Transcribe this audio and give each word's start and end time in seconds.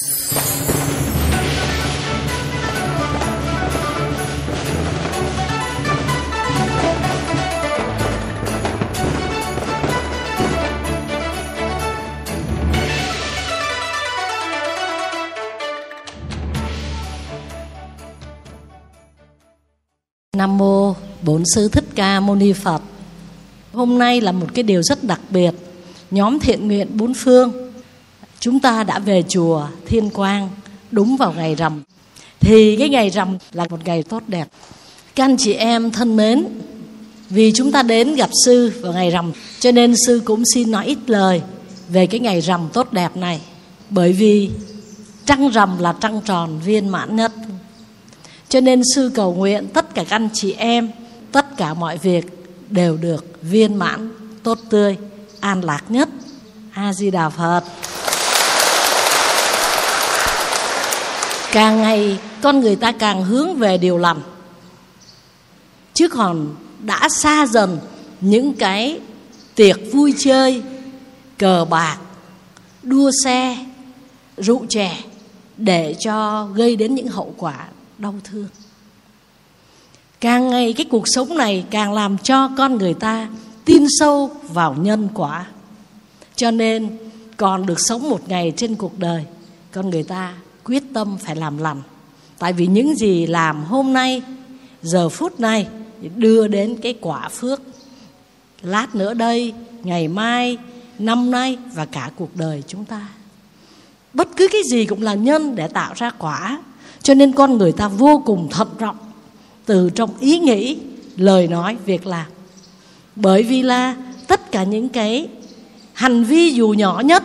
Nam 0.00 0.08
mô 20.58 20.94
Bổn 21.22 21.42
sư 21.54 21.68
Thích 21.68 21.84
Ca 21.94 22.20
Mâu 22.20 22.36
Ni 22.36 22.52
Phật. 22.52 22.82
Hôm 23.72 23.98
nay 23.98 24.20
là 24.20 24.32
một 24.32 24.46
cái 24.54 24.62
điều 24.62 24.82
rất 24.82 25.04
đặc 25.04 25.20
biệt. 25.30 25.50
Nhóm 26.10 26.38
thiện 26.38 26.66
nguyện 26.66 26.88
bốn 26.96 27.14
phương 27.14 27.69
chúng 28.40 28.60
ta 28.60 28.84
đã 28.84 28.98
về 28.98 29.22
chùa 29.28 29.66
Thiên 29.86 30.10
Quang 30.10 30.48
đúng 30.90 31.16
vào 31.16 31.32
ngày 31.32 31.54
rằm. 31.54 31.82
Thì 32.40 32.76
cái 32.76 32.88
ngày 32.88 33.10
rằm 33.10 33.38
là 33.52 33.66
một 33.70 33.84
ngày 33.84 34.02
tốt 34.02 34.22
đẹp. 34.26 34.48
Các 35.14 35.24
anh 35.24 35.36
chị 35.36 35.52
em 35.52 35.90
thân 35.90 36.16
mến, 36.16 36.44
vì 37.30 37.52
chúng 37.54 37.72
ta 37.72 37.82
đến 37.82 38.14
gặp 38.14 38.30
sư 38.44 38.72
vào 38.80 38.92
ngày 38.92 39.10
rằm, 39.10 39.32
cho 39.60 39.72
nên 39.72 39.94
sư 40.06 40.22
cũng 40.24 40.42
xin 40.54 40.70
nói 40.70 40.86
ít 40.86 40.98
lời 41.06 41.42
về 41.88 42.06
cái 42.06 42.20
ngày 42.20 42.40
rằm 42.40 42.68
tốt 42.72 42.92
đẹp 42.92 43.16
này. 43.16 43.40
Bởi 43.90 44.12
vì 44.12 44.50
trăng 45.24 45.48
rằm 45.48 45.78
là 45.78 45.94
trăng 46.00 46.20
tròn 46.24 46.60
viên 46.64 46.88
mãn 46.88 47.16
nhất 47.16 47.32
cho 48.50 48.60
nên 48.60 48.82
sư 48.94 49.10
cầu 49.14 49.34
nguyện 49.34 49.68
tất 49.74 49.94
cả 49.94 50.04
các 50.04 50.16
anh 50.16 50.28
chị 50.32 50.52
em, 50.52 50.90
tất 51.32 51.56
cả 51.56 51.74
mọi 51.74 51.98
việc 51.98 52.26
đều 52.70 52.96
được 52.96 53.24
viên 53.42 53.74
mãn, 53.74 54.10
tốt 54.42 54.58
tươi, 54.70 54.96
an 55.40 55.64
lạc 55.64 55.84
nhất. 55.88 56.08
A 56.72 56.92
Di 56.92 57.10
Đà 57.10 57.28
Phật. 57.28 57.64
Càng 61.52 61.82
ngày 61.82 62.20
con 62.42 62.60
người 62.60 62.76
ta 62.76 62.92
càng 62.92 63.24
hướng 63.24 63.54
về 63.54 63.78
điều 63.78 63.98
lành. 63.98 64.20
Chứ 65.94 66.08
còn 66.08 66.54
đã 66.80 67.08
xa 67.08 67.46
dần 67.46 67.78
những 68.20 68.52
cái 68.54 69.00
tiệc 69.54 69.76
vui 69.92 70.14
chơi, 70.18 70.62
cờ 71.38 71.66
bạc, 71.70 71.98
đua 72.82 73.10
xe, 73.24 73.66
rượu 74.36 74.66
chè 74.68 74.96
để 75.56 75.94
cho 76.00 76.46
gây 76.54 76.76
đến 76.76 76.94
những 76.94 77.08
hậu 77.08 77.34
quả 77.36 77.68
đau 77.98 78.14
thương 78.24 78.48
càng 80.20 80.50
ngày 80.50 80.72
cái 80.72 80.86
cuộc 80.90 81.04
sống 81.06 81.36
này 81.36 81.64
càng 81.70 81.92
làm 81.92 82.18
cho 82.18 82.48
con 82.58 82.78
người 82.78 82.94
ta 82.94 83.28
tin 83.64 83.86
sâu 83.98 84.30
vào 84.42 84.74
nhân 84.74 85.08
quả 85.14 85.46
cho 86.36 86.50
nên 86.50 86.98
còn 87.36 87.66
được 87.66 87.80
sống 87.88 88.10
một 88.10 88.28
ngày 88.28 88.52
trên 88.56 88.74
cuộc 88.74 88.98
đời 88.98 89.24
con 89.72 89.90
người 89.90 90.02
ta 90.02 90.34
quyết 90.70 90.82
tâm 90.92 91.18
phải 91.18 91.36
làm 91.36 91.58
lành. 91.58 91.82
Tại 92.38 92.52
vì 92.52 92.66
những 92.66 92.96
gì 92.96 93.26
làm 93.26 93.64
hôm 93.64 93.92
nay, 93.92 94.22
giờ 94.82 95.08
phút 95.08 95.40
này 95.40 95.66
đưa 96.16 96.48
đến 96.48 96.76
cái 96.82 96.94
quả 97.00 97.28
phước. 97.28 97.62
Lát 98.62 98.94
nữa 98.94 99.14
đây, 99.14 99.52
ngày 99.82 100.08
mai, 100.08 100.58
năm 100.98 101.30
nay 101.30 101.58
và 101.74 101.86
cả 101.86 102.10
cuộc 102.16 102.36
đời 102.36 102.62
chúng 102.66 102.84
ta. 102.84 103.08
Bất 104.14 104.28
cứ 104.36 104.48
cái 104.52 104.60
gì 104.70 104.86
cũng 104.86 105.02
là 105.02 105.14
nhân 105.14 105.54
để 105.56 105.68
tạo 105.68 105.92
ra 105.96 106.10
quả. 106.10 106.62
Cho 107.02 107.14
nên 107.14 107.32
con 107.32 107.58
người 107.58 107.72
ta 107.72 107.88
vô 107.88 108.22
cùng 108.26 108.48
thận 108.50 108.68
trọng 108.78 108.96
từ 109.66 109.90
trong 109.90 110.10
ý 110.20 110.38
nghĩ, 110.38 110.78
lời 111.16 111.48
nói, 111.48 111.76
việc 111.86 112.06
làm. 112.06 112.26
Bởi 113.16 113.42
vì 113.42 113.62
là 113.62 113.96
tất 114.26 114.52
cả 114.52 114.64
những 114.64 114.88
cái 114.88 115.28
hành 115.92 116.24
vi 116.24 116.50
dù 116.50 116.68
nhỏ 116.68 117.00
nhất 117.04 117.24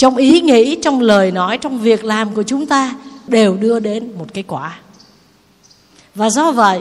trong 0.00 0.16
ý 0.16 0.40
nghĩ, 0.40 0.78
trong 0.82 1.00
lời 1.00 1.30
nói, 1.30 1.58
trong 1.58 1.78
việc 1.78 2.04
làm 2.04 2.34
của 2.34 2.42
chúng 2.42 2.66
ta 2.66 2.94
đều 3.26 3.56
đưa 3.56 3.80
đến 3.80 4.12
một 4.18 4.34
cái 4.34 4.44
quả. 4.46 4.80
Và 6.14 6.30
do 6.30 6.52
vậy, 6.52 6.80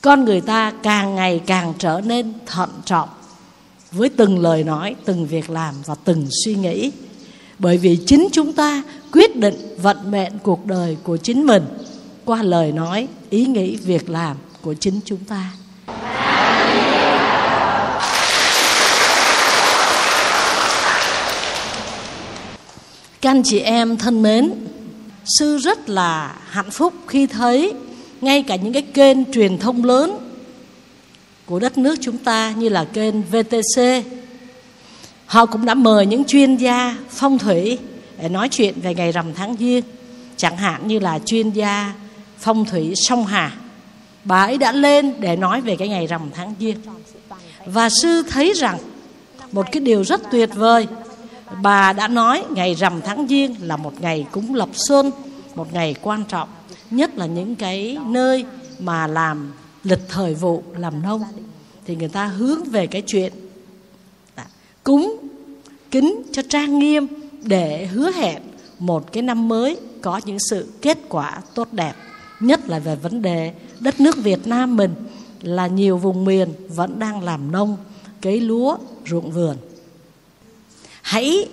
con 0.00 0.24
người 0.24 0.40
ta 0.40 0.72
càng 0.82 1.14
ngày 1.14 1.40
càng 1.46 1.74
trở 1.78 2.00
nên 2.04 2.32
thận 2.46 2.70
trọng 2.84 3.08
với 3.92 4.08
từng 4.08 4.38
lời 4.38 4.64
nói, 4.64 4.94
từng 5.04 5.26
việc 5.26 5.50
làm 5.50 5.74
và 5.86 5.94
từng 6.04 6.26
suy 6.44 6.54
nghĩ. 6.54 6.90
Bởi 7.58 7.78
vì 7.78 7.98
chính 8.06 8.28
chúng 8.32 8.52
ta 8.52 8.82
quyết 9.12 9.36
định 9.36 9.76
vận 9.82 10.10
mệnh 10.10 10.32
cuộc 10.42 10.66
đời 10.66 10.96
của 11.02 11.16
chính 11.16 11.46
mình 11.46 11.64
qua 12.24 12.42
lời 12.42 12.72
nói, 12.72 13.08
ý 13.30 13.46
nghĩ, 13.46 13.76
việc 13.76 14.10
làm 14.10 14.36
của 14.62 14.74
chính 14.74 15.00
chúng 15.04 15.24
ta. 15.24 15.52
Các 23.26 23.30
anh 23.30 23.42
chị 23.42 23.58
em 23.58 23.96
thân 23.96 24.22
mến, 24.22 24.50
sư 25.38 25.58
rất 25.58 25.88
là 25.88 26.36
hạnh 26.48 26.70
phúc 26.70 26.94
khi 27.06 27.26
thấy 27.26 27.72
ngay 28.20 28.42
cả 28.42 28.56
những 28.56 28.72
cái 28.72 28.82
kênh 28.82 29.32
truyền 29.32 29.58
thông 29.58 29.84
lớn 29.84 30.18
của 31.46 31.58
đất 31.58 31.78
nước 31.78 31.94
chúng 32.00 32.18
ta 32.18 32.54
như 32.56 32.68
là 32.68 32.84
kênh 32.84 33.22
VTC 33.22 33.82
họ 35.26 35.46
cũng 35.46 35.64
đã 35.64 35.74
mời 35.74 36.06
những 36.06 36.24
chuyên 36.24 36.56
gia 36.56 36.96
phong 37.10 37.38
thủy 37.38 37.78
để 38.18 38.28
nói 38.28 38.48
chuyện 38.48 38.74
về 38.80 38.94
ngày 38.94 39.12
rằm 39.12 39.34
tháng 39.34 39.56
giêng, 39.58 39.84
chẳng 40.36 40.56
hạn 40.56 40.88
như 40.88 40.98
là 40.98 41.18
chuyên 41.18 41.50
gia 41.50 41.94
phong 42.38 42.64
thủy 42.64 42.92
sông 42.96 43.26
hà. 43.26 43.52
Bà 44.24 44.44
ấy 44.44 44.58
đã 44.58 44.72
lên 44.72 45.14
để 45.20 45.36
nói 45.36 45.60
về 45.60 45.76
cái 45.76 45.88
ngày 45.88 46.06
rằm 46.06 46.30
tháng 46.34 46.54
giêng. 46.60 46.76
Và 47.66 47.88
sư 48.02 48.22
thấy 48.30 48.52
rằng 48.52 48.78
một 49.52 49.66
cái 49.72 49.80
điều 49.80 50.04
rất 50.04 50.20
tuyệt 50.30 50.50
vời 50.54 50.86
bà 51.62 51.92
đã 51.92 52.08
nói 52.08 52.44
ngày 52.50 52.74
rằm 52.74 53.00
tháng 53.00 53.26
giêng 53.28 53.56
là 53.60 53.76
một 53.76 54.00
ngày 54.00 54.26
cúng 54.32 54.54
lập 54.54 54.68
xuân 54.72 55.10
một 55.54 55.72
ngày 55.72 55.94
quan 56.02 56.24
trọng, 56.24 56.48
nhất 56.90 57.16
là 57.16 57.26
những 57.26 57.56
cái 57.56 57.98
nơi 58.06 58.44
mà 58.78 59.06
làm 59.06 59.52
lịch 59.84 60.08
thời 60.08 60.34
vụ, 60.34 60.62
làm 60.76 61.02
nông. 61.02 61.22
Thì 61.86 61.96
người 61.96 62.08
ta 62.08 62.26
hướng 62.26 62.64
về 62.64 62.86
cái 62.86 63.02
chuyện 63.06 63.32
cúng, 64.84 65.16
kính 65.90 66.22
cho 66.32 66.42
trang 66.48 66.78
nghiêm 66.78 67.06
để 67.42 67.86
hứa 67.86 68.10
hẹn 68.10 68.42
một 68.78 69.12
cái 69.12 69.22
năm 69.22 69.48
mới 69.48 69.76
có 70.02 70.20
những 70.24 70.38
sự 70.50 70.68
kết 70.82 70.98
quả 71.08 71.40
tốt 71.54 71.68
đẹp, 71.72 71.92
nhất 72.40 72.68
là 72.68 72.78
về 72.78 72.96
vấn 72.96 73.22
đề 73.22 73.52
đất 73.80 74.00
nước 74.00 74.16
Việt 74.16 74.46
Nam 74.46 74.76
mình 74.76 74.94
là 75.42 75.66
nhiều 75.66 75.98
vùng 75.98 76.24
miền 76.24 76.48
vẫn 76.68 76.98
đang 76.98 77.22
làm 77.22 77.52
nông, 77.52 77.76
cấy 78.22 78.40
lúa, 78.40 78.76
ruộng 79.06 79.30
vườn 79.30 79.56
hãy 81.06 81.48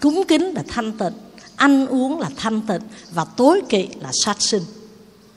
cúng 0.00 0.22
kính 0.28 0.52
là 0.54 0.62
thanh 0.68 0.92
tịnh 0.92 1.12
ăn 1.56 1.86
uống 1.86 2.18
là 2.18 2.30
thanh 2.36 2.60
tịnh 2.60 2.82
và 3.14 3.24
tối 3.24 3.62
kỵ 3.68 3.88
là 4.00 4.10
sát 4.24 4.42
sinh. 4.42 4.62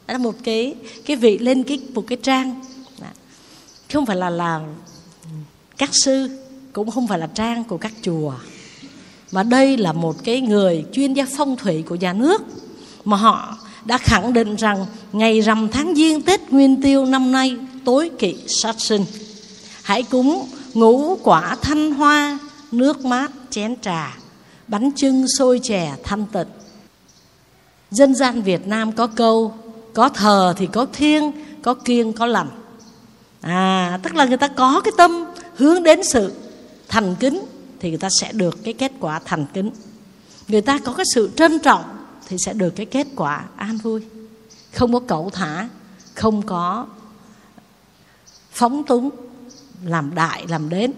Đó 0.08 0.12
là 0.12 0.18
một 0.18 0.36
cái 0.44 0.76
cái 1.06 1.18
vị 1.18 1.38
lên 1.38 1.64
cái 1.64 1.80
một 1.94 2.04
cái 2.08 2.18
trang. 2.24 2.62
Không 3.94 4.06
phải 4.06 4.16
là 4.16 4.30
là 4.30 4.60
các 5.78 5.90
sư 5.94 6.30
cũng 6.74 6.92
không 6.92 7.08
phải 7.08 7.20
là 7.20 7.28
trang 7.28 7.64
của 7.64 7.78
các 7.78 7.94
chùa. 8.02 8.34
Mà 9.32 9.44
đây 9.44 9.78
là 9.78 9.94
một 9.94 10.16
cái 10.24 10.42
người 10.42 10.86
chuyên 10.94 11.14
gia 11.14 11.26
phong 11.38 11.58
thủy 11.58 11.84
của 11.88 11.96
nhà 11.96 12.14
nước 12.14 12.42
mà 13.06 13.18
họ 13.18 13.58
đã 13.86 13.98
khẳng 13.98 14.34
định 14.34 14.56
rằng 14.56 14.86
ngày 15.14 15.42
rằm 15.42 15.70
tháng 15.72 15.96
giêng 15.96 16.22
Tết 16.22 16.52
Nguyên 16.52 16.82
Tiêu 16.82 17.06
năm 17.06 17.32
nay 17.32 17.58
tối 17.86 18.12
kỵ 18.20 18.36
sát 18.48 18.76
sinh. 18.82 19.06
Hãy 19.84 20.04
cúng 20.04 20.50
ngũ 20.74 21.16
quả 21.16 21.56
thanh 21.62 21.92
hoa, 21.92 22.40
nước 22.72 23.06
mát, 23.06 23.32
chén 23.54 23.76
trà, 23.82 24.18
bánh 24.68 24.92
trưng 24.96 25.26
xôi 25.38 25.60
chè 25.64 25.96
thanh 26.04 26.26
tịnh. 26.26 26.48
Dân 27.92 28.16
gian 28.16 28.42
Việt 28.42 28.68
Nam 28.68 28.92
có 28.92 29.08
câu 29.08 29.56
có 29.94 30.10
thờ 30.10 30.54
thì 30.58 30.68
có 30.68 30.86
thiêng, 30.94 31.32
có 31.62 31.74
kiêng 31.74 32.14
có 32.14 32.26
lành. 32.26 32.50
À, 33.42 34.00
tức 34.04 34.16
là 34.16 34.26
người 34.26 34.38
ta 34.38 34.48
có 34.48 34.82
cái 34.84 34.92
tâm 34.98 35.26
hướng 35.56 35.84
đến 35.84 36.04
sự 36.04 36.34
thành 36.88 37.16
kính 37.20 37.46
thì 37.80 37.90
người 37.90 37.98
ta 37.98 38.10
sẽ 38.22 38.32
được 38.32 38.64
cái 38.64 38.74
kết 38.74 38.92
quả 39.00 39.20
thành 39.26 39.46
kính 39.54 39.72
người 40.48 40.62
ta 40.62 40.80
có 40.80 40.94
cái 40.94 41.06
sự 41.14 41.32
trân 41.36 41.60
trọng 41.60 41.84
thì 42.28 42.38
sẽ 42.46 42.54
được 42.54 42.70
cái 42.70 42.86
kết 42.86 43.08
quả 43.16 43.44
an 43.56 43.78
vui 43.78 44.02
không 44.74 44.94
có 44.94 45.00
cẩu 45.00 45.30
thả 45.30 45.70
không 46.14 46.42
có 46.42 46.88
phóng 48.52 48.84
túng 48.84 49.10
làm 49.86 50.16
đại 50.16 50.46
làm 50.48 50.70
đến 50.70 50.94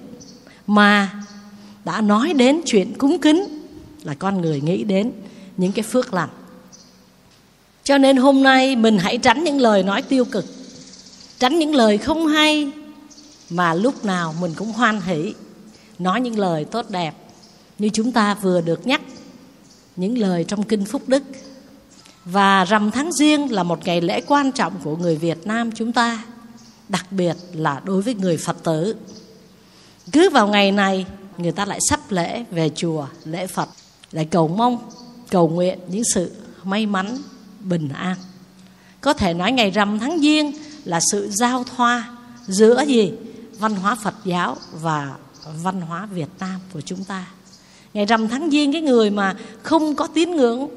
mà 0.68 1.24
đã 1.86 2.02
nói 2.02 2.34
đến 2.34 2.62
chuyện 2.66 2.94
cúng 2.98 3.18
kính 3.22 3.66
là 4.04 4.14
con 4.14 4.42
người 4.42 4.62
nghĩ 4.62 4.84
đến 4.84 5.12
những 5.58 5.72
cái 5.72 5.84
phước 5.84 6.14
lành. 6.14 6.30
Cho 7.84 7.98
nên 7.98 8.18
hôm 8.18 8.44
nay 8.44 8.76
mình 8.76 8.98
hãy 8.98 9.18
tránh 9.18 9.44
những 9.44 9.62
lời 9.62 9.84
nói 9.84 10.02
tiêu 10.02 10.26
cực, 10.26 10.46
tránh 11.40 11.60
những 11.60 11.76
lời 11.76 11.98
không 11.98 12.28
hay 12.28 12.72
mà 13.50 13.74
lúc 13.74 14.06
nào 14.06 14.36
mình 14.42 14.54
cũng 14.56 14.72
hoan 14.72 15.02
hỷ, 15.02 15.34
nói 16.00 16.22
những 16.22 16.40
lời 16.40 16.66
tốt 16.66 16.86
đẹp 16.90 17.16
như 17.80 17.90
chúng 17.94 18.12
ta 18.12 18.34
vừa 18.34 18.62
được 18.62 18.88
nhắc, 18.88 19.02
những 19.96 20.18
lời 20.18 20.44
trong 20.44 20.64
kinh 20.64 20.86
phúc 20.86 21.02
đức. 21.08 21.24
Và 22.26 22.66
rằm 22.66 22.92
tháng 22.92 23.12
riêng 23.12 23.52
là 23.52 23.64
một 23.64 23.86
ngày 23.86 24.02
lễ 24.02 24.22
quan 24.28 24.52
trọng 24.52 24.74
của 24.84 24.98
người 24.98 25.16
Việt 25.16 25.48
Nam 25.48 25.72
chúng 25.72 25.92
ta, 25.92 26.24
đặc 26.90 27.12
biệt 27.12 27.36
là 27.54 27.82
đối 27.86 28.02
với 28.02 28.16
người 28.16 28.38
Phật 28.38 28.64
tử. 28.64 28.96
Cứ 30.12 30.30
vào 30.30 30.48
ngày 30.48 30.72
này 30.72 31.06
người 31.38 31.52
ta 31.52 31.66
lại 31.66 31.80
sắp 31.90 32.00
lễ 32.10 32.46
về 32.52 32.70
chùa, 32.76 33.08
lễ 33.26 33.48
Phật, 33.48 33.70
lại 34.12 34.26
cầu 34.26 34.48
mong, 34.48 34.90
cầu 35.30 35.50
nguyện 35.50 35.80
những 35.88 36.04
sự 36.14 36.32
may 36.64 36.86
mắn, 36.86 37.18
bình 37.60 37.90
an. 37.90 38.18
Có 39.02 39.14
thể 39.14 39.34
nói 39.34 39.52
ngày 39.52 39.72
rằm 39.72 40.00
tháng 40.00 40.20
giêng 40.20 40.52
là 40.84 41.00
sự 41.12 41.30
giao 41.32 41.64
thoa 41.64 42.18
giữa 42.48 42.84
gì? 42.88 43.12
Văn 43.60 43.76
hóa 43.76 43.96
phật 43.96 44.16
giáo 44.26 44.58
và 44.82 45.16
văn 45.64 45.82
hóa 45.82 46.06
việt 46.06 46.30
nam 46.40 46.60
của 46.74 46.82
chúng 46.82 47.04
ta. 47.04 47.26
Ngày 47.94 48.06
rằm 48.06 48.28
tháng 48.28 48.50
giêng, 48.50 48.74
cái 48.74 48.82
người 48.82 49.10
mà 49.10 49.36
không 49.64 49.96
có 49.96 50.08
tín 50.08 50.32
ngưỡng 50.32 50.70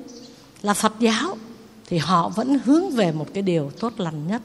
là 0.63 0.75
phật 0.75 0.93
giáo, 0.99 1.37
thì 1.87 1.99
họ 1.99 2.29
vẫn 2.29 2.59
hướng 2.65 2.91
về 2.91 3.13
một 3.13 3.27
cái 3.35 3.43
điều 3.43 3.71
tốt 3.81 3.93
lành 3.97 4.29
nhất. 4.29 4.43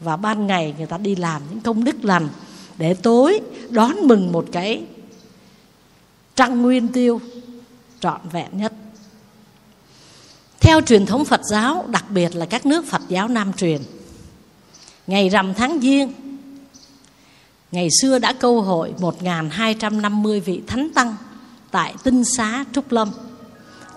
Và 0.00 0.16
ban 0.16 0.46
ngày 0.46 0.74
người 0.78 0.86
ta 0.86 0.98
đi 0.98 1.16
làm 1.16 1.42
những 1.50 1.60
công 1.60 1.84
đức 1.84 2.04
lành 2.04 2.28
để 2.78 2.94
tối 2.94 3.40
đón 3.70 3.96
mừng 4.02 4.32
một 4.32 4.46
cái 4.52 4.84
trăng 6.36 6.62
nguyên 6.62 6.88
tiêu, 6.88 7.20
trọn 8.00 8.20
vẹn 8.32 8.48
nhất. 8.52 8.72
Theo 10.60 10.80
truyền 10.80 11.06
thống 11.06 11.24
Phật 11.24 11.40
giáo, 11.50 11.84
đặc 11.88 12.04
biệt 12.10 12.36
là 12.36 12.46
các 12.46 12.66
nước 12.66 12.86
Phật 12.86 13.02
giáo 13.08 13.28
Nam 13.28 13.52
truyền, 13.52 13.82
ngày 15.06 15.28
rằm 15.28 15.54
tháng 15.54 15.80
giêng, 15.80 16.12
ngày 17.72 17.88
xưa 18.00 18.18
đã 18.18 18.32
câu 18.32 18.62
hội 18.62 18.94
1.250 18.98 20.40
vị 20.40 20.62
thánh 20.66 20.90
tăng 20.94 21.16
tại 21.70 21.94
tinh 22.02 22.24
xá, 22.24 22.64
Trúc 22.72 22.92
Lâm. 22.92 23.10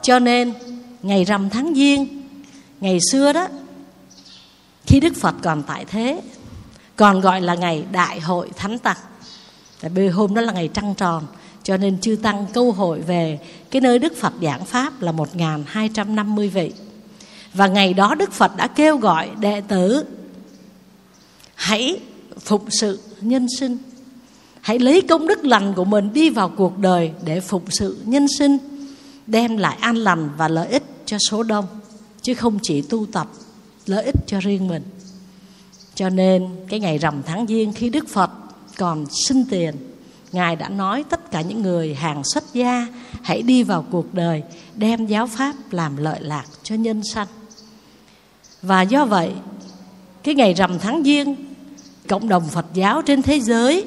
Cho 0.01 0.19
nên, 0.19 0.53
ngày 1.01 1.23
rằm 1.23 1.49
tháng 1.49 1.73
giêng, 1.75 2.23
ngày 2.81 2.99
xưa 3.11 3.33
đó, 3.33 3.47
khi 4.85 4.99
Đức 4.99 5.15
Phật 5.15 5.35
còn 5.43 5.63
tại 5.63 5.85
thế, 5.85 6.21
còn 6.95 7.21
gọi 7.21 7.41
là 7.41 7.55
ngày 7.55 7.85
đại 7.91 8.19
hội 8.19 8.49
thánh 8.55 8.79
tăng. 8.79 8.97
Tại 9.81 9.91
vì 9.95 10.07
hôm 10.07 10.35
đó 10.35 10.41
là 10.41 10.53
ngày 10.53 10.69
trăng 10.73 10.95
tròn 10.95 11.25
cho 11.63 11.77
nên 11.77 11.99
chư 11.99 12.15
tăng 12.15 12.45
câu 12.53 12.71
hội 12.71 13.01
về 13.01 13.39
cái 13.71 13.81
nơi 13.81 13.99
Đức 13.99 14.17
Phật 14.17 14.33
giảng 14.41 14.65
pháp 14.65 15.01
là 15.01 15.11
1250 15.11 16.47
vị. 16.47 16.71
Và 17.53 17.67
ngày 17.67 17.93
đó 17.93 18.15
Đức 18.15 18.31
Phật 18.31 18.57
đã 18.57 18.67
kêu 18.67 18.97
gọi 18.97 19.29
đệ 19.39 19.61
tử 19.61 20.03
hãy 21.55 21.99
phục 22.39 22.65
sự 22.69 22.99
nhân 23.21 23.47
sinh. 23.59 23.77
Hãy 24.61 24.79
lấy 24.79 25.01
công 25.01 25.27
đức 25.27 25.45
lành 25.45 25.73
của 25.73 25.85
mình 25.85 26.13
đi 26.13 26.29
vào 26.29 26.49
cuộc 26.49 26.77
đời 26.77 27.11
để 27.25 27.39
phục 27.39 27.63
sự 27.69 27.97
nhân 28.05 28.27
sinh, 28.37 28.57
đem 29.27 29.57
lại 29.57 29.77
an 29.79 29.95
lành 29.95 30.29
và 30.37 30.47
lợi 30.47 30.67
ích 30.67 30.83
cho 31.05 31.17
số 31.29 31.43
đông, 31.43 31.65
chứ 32.21 32.33
không 32.33 32.59
chỉ 32.61 32.81
tu 32.81 33.05
tập 33.05 33.27
lợi 33.85 34.05
ích 34.05 34.15
cho 34.27 34.39
riêng 34.39 34.67
mình. 34.67 34.83
Cho 35.95 36.09
nên 36.09 36.47
cái 36.69 36.79
ngày 36.79 36.97
rằm 36.97 37.21
tháng 37.25 37.47
giêng 37.47 37.73
khi 37.73 37.89
Đức 37.89 38.09
Phật 38.09 38.31
còn 38.77 39.05
sinh 39.27 39.45
tiền 39.49 39.75
Ngài 40.31 40.55
đã 40.55 40.69
nói 40.69 41.03
tất 41.09 41.31
cả 41.31 41.41
những 41.41 41.61
người 41.61 41.95
hàng 41.95 42.23
xuất 42.23 42.43
gia 42.53 42.87
hãy 43.23 43.41
đi 43.41 43.63
vào 43.63 43.85
cuộc 43.91 44.13
đời 44.13 44.43
đem 44.75 45.05
giáo 45.05 45.27
pháp 45.27 45.55
làm 45.71 45.97
lợi 45.97 46.21
lạc 46.21 46.45
cho 46.63 46.75
nhân 46.75 47.01
sanh. 47.13 47.27
Và 48.61 48.81
do 48.81 49.05
vậy, 49.05 49.33
cái 50.23 50.35
ngày 50.35 50.53
rằm 50.53 50.79
tháng 50.79 51.03
giêng, 51.03 51.35
cộng 52.07 52.29
đồng 52.29 52.47
Phật 52.47 52.65
giáo 52.73 53.01
trên 53.01 53.21
thế 53.21 53.39
giới 53.39 53.85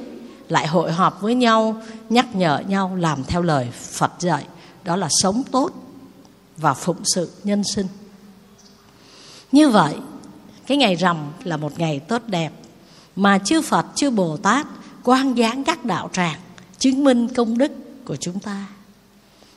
lại 0.49 0.67
hội 0.67 0.91
họp 0.91 1.21
với 1.21 1.35
nhau, 1.35 1.81
nhắc 2.09 2.35
nhở 2.35 2.61
nhau 2.67 2.95
làm 2.95 3.23
theo 3.23 3.41
lời 3.41 3.69
Phật 3.71 4.11
dạy, 4.19 4.45
đó 4.83 4.95
là 4.95 5.07
sống 5.09 5.43
tốt 5.51 5.71
và 6.57 6.73
phụng 6.73 7.01
sự 7.15 7.31
nhân 7.43 7.63
sinh. 7.75 7.87
Như 9.51 9.69
vậy, 9.69 9.95
cái 10.67 10.77
ngày 10.77 10.95
rằm 10.95 11.17
là 11.43 11.57
một 11.57 11.79
ngày 11.79 11.99
tốt 11.99 12.21
đẹp 12.27 12.51
mà 13.15 13.39
chư 13.39 13.61
Phật, 13.61 13.85
chư 13.95 14.09
Bồ 14.09 14.37
Tát 14.37 14.67
quan 15.03 15.37
gián 15.37 15.63
các 15.63 15.85
đạo 15.85 16.09
tràng, 16.13 16.39
chứng 16.79 17.03
minh 17.03 17.27
công 17.27 17.57
đức 17.57 17.71
của 18.05 18.15
chúng 18.15 18.39
ta. 18.39 18.67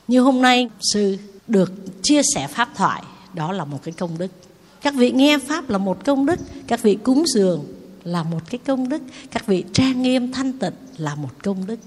Như 0.07 0.21
hôm 0.21 0.41
nay, 0.41 0.69
sư 0.93 1.17
được 1.47 2.03
chia 2.03 2.21
sẻ 2.35 2.47
pháp 2.47 2.69
thoại, 2.75 3.03
đó 3.33 3.51
là 3.51 3.65
một 3.65 3.79
cái 3.83 3.91
công 3.91 4.17
đức. 4.17 4.31
Các 4.81 4.93
vị 4.93 5.11
nghe 5.11 5.37
pháp 5.37 5.69
là 5.69 5.77
một 5.77 6.05
công 6.05 6.25
đức, 6.25 6.39
các 6.67 6.81
vị 6.81 6.97
cúng 7.03 7.23
dường 7.27 7.65
là 8.03 8.23
một 8.23 8.39
cái 8.49 8.59
công 8.65 8.89
đức, 8.89 9.01
các 9.31 9.45
vị 9.45 9.63
trang 9.73 10.01
nghiêm 10.01 10.31
thanh 10.31 10.53
tịnh 10.53 10.73
là 10.97 11.15
một 11.15 11.29
công 11.43 11.67
đức. 11.67 11.79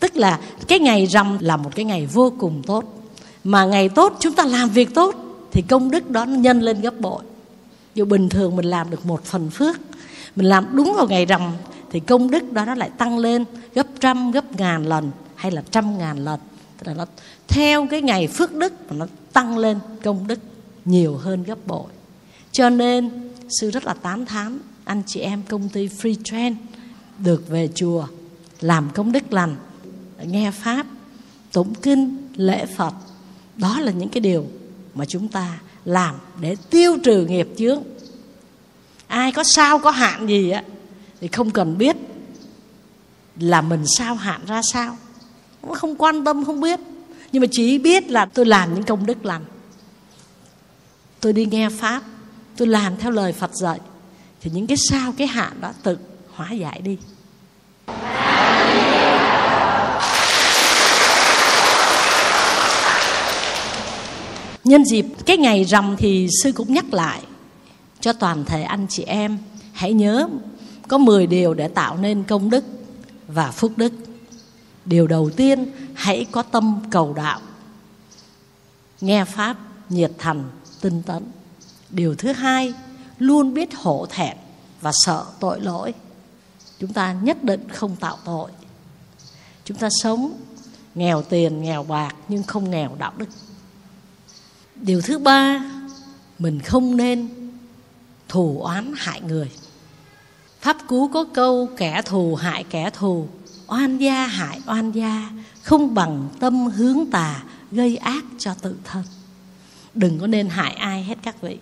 Tức 0.00 0.16
là 0.16 0.40
cái 0.68 0.78
ngày 0.78 1.06
rằm 1.06 1.38
là 1.40 1.56
một 1.56 1.70
cái 1.74 1.84
ngày 1.84 2.06
vô 2.06 2.32
cùng 2.38 2.62
tốt. 2.66 2.84
Mà 3.44 3.64
ngày 3.64 3.88
tốt, 3.88 4.16
chúng 4.20 4.34
ta 4.34 4.44
làm 4.44 4.68
việc 4.68 4.94
tốt, 4.94 5.14
thì 5.52 5.62
công 5.62 5.90
đức 5.90 6.10
đó 6.10 6.24
nhân 6.24 6.60
lên 6.60 6.80
gấp 6.80 7.00
bội. 7.00 7.22
Dù 7.94 8.04
bình 8.04 8.28
thường 8.28 8.56
mình 8.56 8.66
làm 8.66 8.90
được 8.90 9.06
một 9.06 9.24
phần 9.24 9.50
phước, 9.50 9.76
mình 10.36 10.46
làm 10.46 10.66
đúng 10.72 10.94
vào 10.96 11.06
ngày 11.08 11.26
rằm 11.26 11.52
thì 11.94 12.00
công 12.00 12.30
đức 12.30 12.52
đó 12.52 12.64
nó 12.64 12.74
lại 12.74 12.90
tăng 12.98 13.18
lên 13.18 13.44
gấp 13.74 13.86
trăm, 14.00 14.30
gấp 14.30 14.56
ngàn 14.56 14.86
lần 14.86 15.10
hay 15.34 15.52
là 15.52 15.62
trăm 15.70 15.98
ngàn 15.98 16.24
lần. 16.24 16.40
Tức 16.78 16.86
là 16.86 16.94
nó 16.94 17.06
theo 17.48 17.86
cái 17.90 18.02
ngày 18.02 18.26
phước 18.26 18.54
đức 18.54 18.72
mà 18.90 18.96
nó 18.96 19.06
tăng 19.32 19.58
lên 19.58 19.78
công 20.02 20.26
đức 20.26 20.38
nhiều 20.84 21.16
hơn 21.16 21.42
gấp 21.42 21.66
bội. 21.66 21.86
Cho 22.52 22.70
nên, 22.70 23.10
sư 23.60 23.70
rất 23.70 23.84
là 23.84 23.94
tán 23.94 24.26
thán, 24.26 24.58
anh 24.84 25.02
chị 25.06 25.20
em 25.20 25.42
công 25.48 25.68
ty 25.68 25.88
free 25.88 26.16
trend 26.24 26.56
được 27.18 27.48
về 27.48 27.68
chùa 27.74 28.06
làm 28.60 28.90
công 28.94 29.12
đức 29.12 29.32
lành, 29.32 29.56
nghe 30.24 30.50
pháp, 30.50 30.86
tụng 31.52 31.74
kinh, 31.74 32.28
lễ 32.36 32.66
phật. 32.76 32.94
Đó 33.56 33.80
là 33.80 33.92
những 33.92 34.08
cái 34.08 34.20
điều 34.20 34.46
mà 34.94 35.04
chúng 35.04 35.28
ta 35.28 35.58
làm 35.84 36.14
để 36.40 36.56
tiêu 36.70 36.96
trừ 37.04 37.26
nghiệp 37.26 37.48
chướng. 37.58 37.82
Ai 39.06 39.32
có 39.32 39.44
sao 39.44 39.78
có 39.78 39.90
hạn 39.90 40.26
gì 40.26 40.50
á 40.50 40.62
thì 41.24 41.28
không 41.28 41.50
cần 41.50 41.78
biết 41.78 41.96
là 43.36 43.60
mình 43.60 43.84
sao, 43.98 44.14
hạn 44.14 44.40
ra 44.46 44.62
sao. 44.72 44.96
Không 45.72 45.96
quan 45.96 46.24
tâm, 46.24 46.44
không 46.44 46.60
biết. 46.60 46.80
Nhưng 47.32 47.40
mà 47.40 47.46
chỉ 47.50 47.78
biết 47.78 48.10
là 48.10 48.26
tôi 48.26 48.46
làm 48.46 48.74
những 48.74 48.82
công 48.82 49.06
đức 49.06 49.24
lành. 49.24 49.44
Tôi 51.20 51.32
đi 51.32 51.46
nghe 51.46 51.68
pháp, 51.68 52.02
tôi 52.56 52.68
làm 52.68 52.96
theo 52.96 53.10
lời 53.10 53.32
phật 53.32 53.50
dạy. 53.54 53.80
Thì 54.40 54.50
những 54.54 54.66
cái 54.66 54.76
sao, 54.90 55.12
cái 55.16 55.26
hạn 55.26 55.60
đó 55.60 55.72
tự 55.82 55.98
hóa 56.34 56.52
giải 56.52 56.80
đi. 56.80 56.98
Nhân 64.64 64.84
dịp 64.84 65.06
cái 65.26 65.36
ngày 65.36 65.64
rằm 65.64 65.96
thì 65.96 66.28
sư 66.42 66.52
cũng 66.52 66.74
nhắc 66.74 66.94
lại 66.94 67.20
cho 68.00 68.12
toàn 68.12 68.44
thể 68.44 68.62
anh 68.62 68.86
chị 68.88 69.02
em, 69.02 69.38
hãy 69.72 69.92
nhớ 69.92 70.28
có 70.88 70.98
10 70.98 71.26
điều 71.26 71.54
để 71.54 71.68
tạo 71.68 71.96
nên 71.96 72.24
công 72.24 72.50
đức 72.50 72.64
và 73.28 73.50
phúc 73.50 73.72
đức. 73.76 73.92
Điều 74.84 75.06
đầu 75.06 75.30
tiên, 75.36 75.72
hãy 75.94 76.26
có 76.30 76.42
tâm 76.42 76.80
cầu 76.90 77.12
đạo. 77.12 77.40
Nghe 79.00 79.24
pháp 79.24 79.56
nhiệt 79.88 80.12
thành, 80.18 80.44
tinh 80.80 81.02
tấn. 81.06 81.22
Điều 81.90 82.14
thứ 82.14 82.32
hai, 82.32 82.74
luôn 83.18 83.54
biết 83.54 83.74
hổ 83.74 84.06
thẹn 84.10 84.36
và 84.80 84.90
sợ 84.94 85.24
tội 85.40 85.60
lỗi. 85.60 85.94
Chúng 86.80 86.92
ta 86.92 87.12
nhất 87.12 87.44
định 87.44 87.68
không 87.68 87.96
tạo 87.96 88.18
tội. 88.24 88.50
Chúng 89.64 89.76
ta 89.76 89.88
sống 90.02 90.32
nghèo 90.94 91.22
tiền, 91.22 91.62
nghèo 91.62 91.82
bạc 91.82 92.16
nhưng 92.28 92.42
không 92.42 92.70
nghèo 92.70 92.96
đạo 92.98 93.12
đức. 93.16 93.28
Điều 94.74 95.00
thứ 95.00 95.18
ba, 95.18 95.64
mình 96.38 96.60
không 96.60 96.96
nên 96.96 97.28
thù 98.28 98.60
oán 98.62 98.92
hại 98.96 99.20
người 99.20 99.50
Pháp 100.64 100.76
cú 100.86 101.08
có 101.08 101.24
câu 101.24 101.68
kẻ 101.76 102.02
thù 102.04 102.34
hại 102.34 102.64
kẻ 102.64 102.90
thù. 102.90 103.28
Oan 103.66 103.98
gia 103.98 104.26
hại 104.26 104.60
oan 104.66 104.92
gia, 104.92 105.30
Không 105.62 105.94
bằng 105.94 106.28
tâm 106.40 106.66
hướng 106.66 107.06
tà, 107.10 107.42
Gây 107.70 107.96
ác 107.96 108.24
cho 108.38 108.54
tự 108.54 108.76
thân. 108.84 109.02
Đừng 109.94 110.18
có 110.18 110.26
nên 110.26 110.48
hại 110.48 110.74
ai 110.74 111.04
hết 111.04 111.18
các 111.22 111.40
vị. 111.40 111.58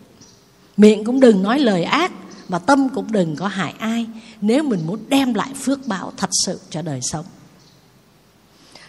Miệng 0.77 1.05
cũng 1.05 1.21
đừng 1.21 1.43
nói 1.43 1.59
lời 1.59 1.85
ác 1.85 2.13
và 2.49 2.59
tâm 2.59 2.89
cũng 2.89 3.13
đừng 3.13 3.37
có 3.37 3.49
hại 3.49 3.75
ai, 3.79 4.07
Nếu 4.41 4.63
mình 4.63 4.87
muốn 4.87 5.01
đem 5.09 5.35
lại 5.35 5.55
phước 5.55 5.87
báo 5.87 6.13
thật 6.17 6.31
sự 6.47 6.61
cho 6.71 6.83
đời 6.83 7.01
sống. 7.03 7.27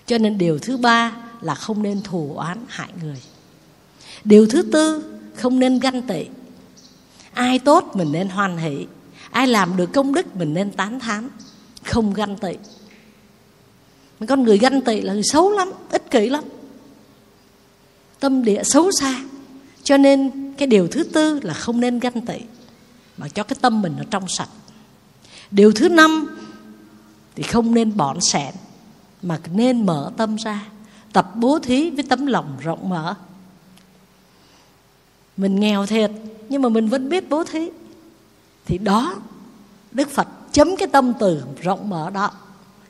Cho 0.06 0.18
nên 0.18 0.38
điều 0.38 0.60
thứ 0.60 0.78
ba 0.78 1.12
là 1.42 1.56
không 1.56 1.84
nên 1.84 2.02
thù 2.02 2.34
oán 2.36 2.58
hại 2.68 2.90
người. 3.02 3.22
Điều 4.24 4.48
thứ 4.48 4.62
tư, 4.62 5.14
không 5.36 5.60
nên 5.60 5.80
ganh 5.80 6.02
tị. 6.02 6.26
Ai 7.34 7.60
tốt 7.60 7.92
mình 7.94 8.12
nên 8.12 8.30
hoan 8.30 8.58
hỷ 8.58 8.86
ai 9.34 9.48
làm 9.48 9.78
được 9.78 9.94
công 9.94 10.14
đức 10.14 10.36
mình 10.36 10.54
nên 10.54 10.72
tán 10.72 11.00
thán, 11.00 11.30
không 11.84 12.14
ganh 12.14 12.38
tị. 12.38 12.54
Con 14.28 14.44
người 14.44 14.58
ganh 14.58 14.82
tị 14.82 15.02
là 15.02 15.14
người 15.14 15.24
xấu 15.24 15.52
lắm, 15.52 15.72
ích 15.92 16.12
kỷ 16.12 16.30
lắm. 16.30 16.44
Tâm 18.20 18.44
địa 18.44 18.64
xấu 18.64 18.92
xa, 18.92 19.24
cho 19.84 19.98
nên 19.98 20.32
cái 20.58 20.68
điều 20.68 20.88
thứ 20.88 21.04
tư 21.04 21.40
là 21.44 21.54
không 21.54 21.80
nên 21.80 22.00
ganh 22.00 22.26
tị, 22.26 22.38
mà 23.18 23.28
cho 23.28 23.44
cái 23.44 23.58
tâm 23.62 23.82
mình 23.82 23.94
nó 23.98 24.04
trong 24.12 24.28
sạch. 24.28 24.50
Điều 25.52 25.72
thứ 25.72 25.90
năm 25.90 26.38
thì 27.36 27.44
không 27.44 27.74
nên 27.74 27.98
bỏn 27.98 28.18
sẻn 28.22 28.54
mà 29.22 29.40
nên 29.54 29.86
mở 29.86 30.12
tâm 30.18 30.36
ra, 30.36 30.66
tập 31.14 31.32
bố 31.36 31.60
thí 31.60 31.90
với 31.90 32.04
tấm 32.10 32.26
lòng 32.26 32.58
rộng 32.62 32.90
mở. 32.90 33.16
Mình 35.38 35.60
nghèo 35.60 35.86
thiệt, 35.86 36.12
nhưng 36.50 36.62
mà 36.62 36.70
mình 36.70 36.90
vẫn 36.90 37.10
biết 37.10 37.30
bố 37.30 37.44
thí 37.44 37.70
thì 38.66 38.78
đó, 38.78 39.16
đức 39.92 40.10
phật 40.10 40.28
chấm 40.52 40.76
cái 40.78 40.88
tâm 40.88 41.14
từ 41.20 41.44
rộng 41.62 41.90
mở 41.90 42.10
đó. 42.10 42.32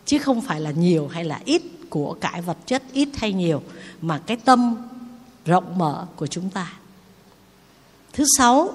Chứ 0.06 0.18
không 0.20 0.42
phải 0.42 0.62
là 0.62 0.72
nhiều 0.72 1.08
hay 1.08 1.24
là 1.24 1.40
ít 1.46 1.62
của 1.90 2.14
cải 2.14 2.42
vật 2.42 2.58
chất, 2.66 2.84
ít 2.94 3.10
hay 3.16 3.34
nhiều, 3.34 3.62
mà 4.02 4.18
cái 4.18 4.38
tâm 4.38 4.76
rộng 5.46 5.78
mở 5.78 6.06
của 6.16 6.28
chúng 6.28 6.50
ta. 6.50 6.74
Thứ 8.14 8.24
sáu 8.38 8.74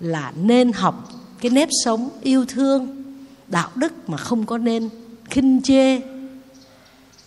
là 0.00 0.32
nên 0.36 0.72
học 0.72 1.08
cái 1.40 1.50
nếp 1.50 1.68
sống 1.84 2.08
yêu 2.22 2.44
thương, 2.48 3.04
đạo 3.48 3.70
đức 3.74 4.08
mà 4.08 4.16
không 4.16 4.46
có 4.46 4.58
nên 4.58 4.88
khinh 5.24 5.62
chê, 5.62 6.00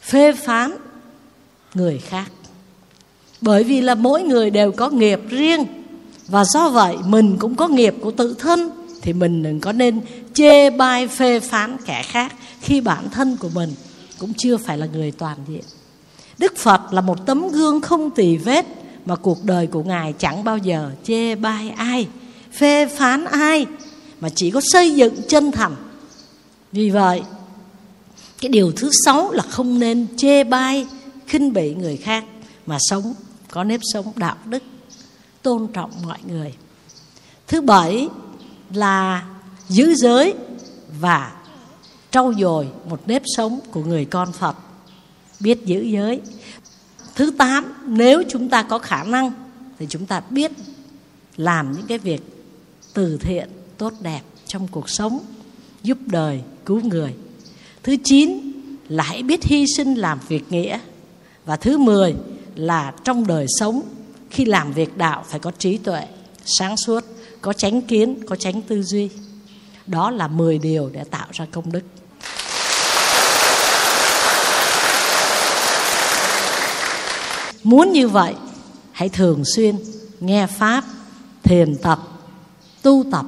phê 0.02 0.34
phán 0.34 0.72
người 1.74 1.98
khác. 1.98 2.32
Bởi 3.42 3.64
vì 3.64 3.82
là 3.82 3.96
mỗi 3.96 4.24
người 4.24 4.50
đều 4.50 4.72
có 4.72 4.90
nghiệp 4.90 5.22
riêng, 5.30 5.66
và 6.28 6.46
do 6.46 6.70
vậy 6.70 6.98
mình 7.06 7.38
cũng 7.40 7.56
có 7.56 7.68
nghiệp 7.68 7.96
của 8.02 8.12
tự 8.12 8.34
thân 8.40 8.70
thì 9.02 9.14
mình 9.14 9.44
đừng 9.44 9.60
có 9.60 9.72
nên 9.72 10.02
chê 10.34 10.70
bai 10.70 11.08
phê 11.08 11.40
phán 11.40 11.78
kẻ 11.86 12.04
khác 12.04 12.36
khi 12.62 12.82
bản 12.82 13.10
thân 13.10 13.38
của 13.38 13.50
mình 13.54 13.74
cũng 14.18 14.34
chưa 14.38 14.58
phải 14.58 14.78
là 14.78 14.86
người 14.86 15.12
toàn 15.12 15.38
diện. 15.48 15.64
Đức 16.38 16.58
phật 16.58 16.94
là 16.94 17.02
một 17.02 17.26
tấm 17.26 17.48
gương 17.48 17.82
không 17.82 18.12
tỳ 18.12 18.38
vết 18.38 18.66
mà 19.06 19.16
cuộc 19.16 19.44
đời 19.44 19.68
của 19.68 19.84
ngài 19.84 20.14
chẳng 20.14 20.44
bao 20.44 20.58
giờ 20.58 20.92
chê 21.04 21.36
bai 21.36 21.70
ai, 21.70 22.08
phê 22.54 22.86
phán 22.86 23.26
ai, 23.26 23.66
mà 24.20 24.30
chỉ 24.30 24.52
có 24.52 24.62
xây 24.64 24.96
dựng 24.96 25.16
chân 25.28 25.52
thành. 25.52 25.76
Vì 26.72 26.90
vậy, 26.90 27.22
cái 28.42 28.50
điều 28.50 28.72
thứ 28.72 28.90
sáu 29.06 29.32
là 29.32 29.44
không 29.44 29.80
nên 29.80 30.08
chê 30.18 30.44
bai, 30.44 30.88
khinh 31.28 31.54
bỉ 31.54 31.74
người 31.74 31.98
khác 31.98 32.26
mà 32.66 32.78
sống, 32.80 33.14
có 33.52 33.64
nếp 33.64 33.80
sống 33.94 34.12
đạo 34.16 34.36
đức, 34.46 34.64
tôn 35.42 35.68
trọng 35.74 35.92
mọi 36.04 36.18
người. 36.28 36.54
Thứ 37.48 37.62
bảy 37.62 38.08
là 38.74 39.26
giữ 39.70 39.94
giới 39.96 40.34
và 41.00 41.32
trau 42.12 42.34
dồi 42.40 42.68
một 42.90 43.02
nếp 43.06 43.22
sống 43.26 43.60
của 43.72 43.84
người 43.84 44.06
con 44.06 44.32
phật. 44.32 44.56
Biết 45.40 45.66
giữ 45.66 45.82
giới. 45.82 46.22
Thứ 47.16 47.32
tám, 47.38 47.74
nếu 47.86 48.24
chúng 48.30 48.50
ta 48.50 48.64
có 48.64 48.80
khả 48.80 49.04
năng 49.04 49.32
thì 49.80 49.86
chúng 49.90 50.06
ta 50.06 50.22
biết 50.30 50.52
làm 51.38 51.72
những 51.72 51.88
cái 51.88 51.98
việc 51.98 52.22
từ 52.94 53.18
thiện, 53.18 53.50
tốt 53.78 53.94
đẹp 54.02 54.22
trong 54.46 54.68
cuộc 54.68 54.90
sống, 54.90 55.20
giúp 55.84 55.98
đời, 56.06 56.42
cứu 56.66 56.82
người. 56.82 57.14
Thứ 57.84 57.96
chín 58.04 58.52
là 58.88 59.04
hãy 59.04 59.24
biết 59.24 59.44
hy 59.44 59.66
sinh 59.78 59.96
làm 59.96 60.20
việc 60.28 60.52
nghĩa. 60.52 60.80
Và 61.46 61.56
thứ 61.56 61.78
mười 61.78 62.16
là 62.56 62.94
trong 63.04 63.28
đời 63.28 63.46
sống, 63.60 63.82
khi 64.30 64.46
làm 64.46 64.74
việc 64.74 64.98
đạo 64.98 65.26
phải 65.28 65.40
có 65.40 65.52
trí 65.52 65.78
tuệ, 65.78 66.08
sáng 66.46 66.78
suốt 66.78 67.06
có 67.42 67.54
tránh 67.54 67.82
kiến, 67.82 68.20
có 68.28 68.36
tránh 68.36 68.62
tư 68.62 68.84
duy. 68.84 69.10
Đó 69.88 70.12
là 70.12 70.28
10 70.28 70.60
điều 70.60 70.90
để 70.94 71.04
tạo 71.04 71.28
ra 71.32 71.46
công 71.52 71.72
đức. 71.72 71.82
Muốn 77.64 77.92
như 77.92 78.08
vậy, 78.08 78.34
hãy 78.92 79.10
thường 79.10 79.44
xuyên 79.46 79.76
nghe 80.20 80.48
pháp, 80.48 80.84
thiền 81.44 81.76
tập, 81.76 82.00
tu 82.82 83.04
tập. 83.12 83.26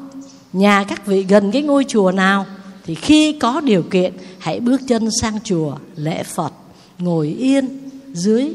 Nhà 0.54 0.84
các 0.84 1.06
vị 1.06 1.24
gần 1.24 1.52
cái 1.52 1.62
ngôi 1.62 1.86
chùa 1.88 2.12
nào 2.12 2.46
thì 2.86 2.96
khi 2.96 3.34
có 3.40 3.62
điều 3.62 3.84
kiện, 3.84 4.14
hãy 4.40 4.60
bước 4.60 4.82
chân 4.88 5.10
sang 5.22 5.40
chùa 5.44 5.76
lễ 5.96 6.24
phật, 6.24 6.54
ngồi 6.98 7.28
yên 7.28 7.90
dưới 8.14 8.54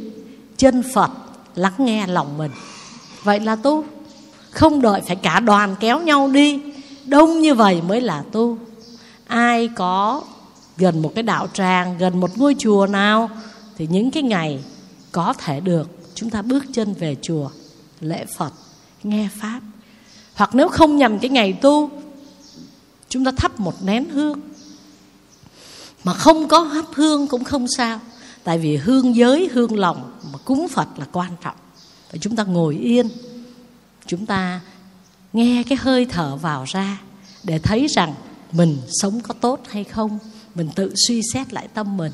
chân 0.57 0.83
phật, 0.95 1.11
lắng 1.55 1.75
nghe 1.79 2.07
lòng 2.07 2.39
mình. 2.39 2.51
Vậy 3.23 3.41
là 3.41 3.57
tu 3.57 3.85
không 4.57 4.83
đợi 4.83 5.01
phải 5.07 5.17
cả 5.17 5.41
đoàn 5.41 5.77
kéo 5.81 6.01
nhau 6.01 6.29
đi, 6.29 6.61
đông 7.05 7.41
như 7.41 7.55
vậy 7.55 7.83
mới 7.83 8.01
là 8.01 8.23
tu. 8.33 8.59
Ai 9.27 9.69
có 9.69 10.23
gần 10.77 11.03
một 11.03 11.13
cái 11.15 11.23
đạo 11.23 11.49
tràng, 11.53 11.99
gần 11.99 12.21
một 12.21 12.39
ngôi 12.39 12.57
chùa 12.59 12.87
nào, 12.87 13.31
thì 13.77 13.87
những 13.91 14.11
cái 14.11 14.23
ngày 14.23 14.61
có 15.13 15.35
thể 15.39 15.61
được, 15.61 15.89
chúng 16.15 16.31
ta 16.31 16.43
bước 16.43 16.65
chân 16.73 16.95
về 16.95 17.17
chùa, 17.23 17.51
lễ 18.01 18.27
phật, 18.37 18.53
nghe 19.03 19.29
pháp. 19.41 19.61
Hoặc 20.35 20.55
nếu 20.55 20.69
không 20.69 20.97
nhằm 20.97 21.19
cái 21.19 21.31
ngày 21.31 21.53
tu, 21.53 21.91
chúng 23.09 23.25
ta 23.25 23.33
thắp 23.37 23.61
một 23.61 23.85
nén 23.85 24.09
hương. 24.09 24.41
Mà 26.05 26.15
không 26.15 26.49
có 26.49 26.59
hấp 26.59 26.85
hương 26.95 27.27
cũng 27.27 27.45
không 27.45 27.67
sao, 27.69 28.01
tại 28.45 28.59
vì 28.59 28.77
hương 28.77 29.17
giới, 29.17 29.49
hương 29.53 29.79
lòng 29.79 30.13
mà 30.33 30.39
cúng 30.45 30.69
phật 30.69 30.89
là 30.97 31.07
quan 31.13 31.31
trọng. 31.43 31.57
Và 32.13 32.19
chúng 32.21 32.37
ta 32.37 32.45
ngồi 32.45 32.75
yên 32.77 33.09
chúng 34.07 34.27
ta 34.27 34.61
nghe 35.33 35.63
cái 35.63 35.79
hơi 35.81 36.05
thở 36.05 36.37
vào 36.37 36.65
ra 36.67 37.01
để 37.45 37.59
thấy 37.59 37.87
rằng 37.87 38.15
mình 38.53 38.79
sống 39.03 39.21
có 39.21 39.35
tốt 39.41 39.61
hay 39.69 39.85
không. 39.85 40.19
Mình 40.55 40.69
tự 40.75 40.93
suy 41.07 41.23
xét 41.33 41.53
lại 41.53 41.69
tâm 41.75 41.97
mình. 41.97 42.13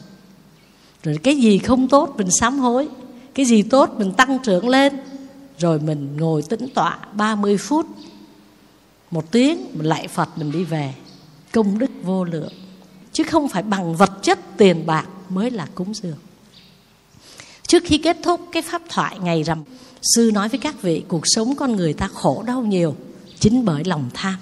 Rồi 1.03 1.19
cái 1.23 1.37
gì 1.37 1.59
không 1.59 1.89
tốt 1.89 2.15
mình 2.17 2.29
sám 2.41 2.59
hối, 2.59 2.89
cái 3.35 3.47
gì 3.47 3.63
tốt 3.63 3.91
mình 3.97 4.13
tăng 4.13 4.39
trưởng 4.43 4.69
lên. 4.69 4.93
Rồi 5.59 5.81
mình 5.81 6.17
ngồi 6.17 6.43
tĩnh 6.43 6.69
tọa 6.75 6.99
30 7.13 7.57
phút, 7.57 7.87
một 9.11 9.31
tiếng 9.31 9.67
mình 9.75 9.87
lại 9.87 10.09
Phật, 10.09 10.39
mình 10.39 10.53
đi 10.53 10.65
về. 10.65 10.95
Công 11.53 11.79
đức 11.79 11.91
vô 12.03 12.25
lượng. 12.25 12.53
Chứ 13.13 13.25
không 13.25 13.49
phải 13.49 13.63
bằng 13.63 13.97
vật 13.97 14.11
chất 14.23 14.39
tiền 14.57 14.87
bạc 14.87 15.07
mới 15.29 15.51
là 15.51 15.67
cúng 15.75 15.95
dường 15.95 16.17
trước 17.73 17.83
khi 17.85 17.99
kết 17.99 18.17
thúc 18.23 18.41
cái 18.53 18.63
pháp 18.63 18.83
thoại 18.89 19.19
ngày 19.19 19.43
rằm, 19.43 19.65
sư 20.03 20.31
nói 20.35 20.49
với 20.49 20.59
các 20.59 20.83
vị, 20.83 21.05
cuộc 21.09 21.23
sống 21.25 21.57
con 21.57 21.77
người 21.77 21.93
ta 21.93 22.09
khổ 22.09 22.43
đau 22.47 22.63
nhiều, 22.63 22.97
chính 23.39 23.65
bởi 23.65 23.85
lòng 23.85 24.11
tham. 24.15 24.37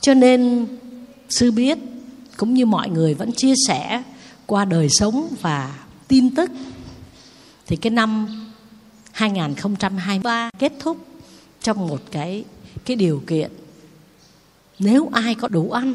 Cho 0.00 0.14
nên, 0.14 0.66
sư 1.28 1.50
biết, 1.50 1.78
cũng 2.36 2.54
như 2.54 2.66
mọi 2.66 2.88
người 2.88 3.14
vẫn 3.14 3.32
chia 3.32 3.54
sẻ 3.66 4.02
qua 4.46 4.64
đời 4.64 4.88
sống 4.90 5.28
và 5.40 5.78
tin 6.08 6.34
tức, 6.34 6.50
thì 7.66 7.76
cái 7.76 7.90
năm 7.90 8.26
2023 9.12 10.50
kết 10.58 10.72
thúc 10.80 10.96
trong 11.62 11.86
một 11.88 12.00
cái 12.10 12.44
cái 12.84 12.96
điều 12.96 13.22
kiện, 13.26 13.52
nếu 14.78 15.10
ai 15.12 15.34
có 15.34 15.48
đủ 15.48 15.70
ăn, 15.70 15.94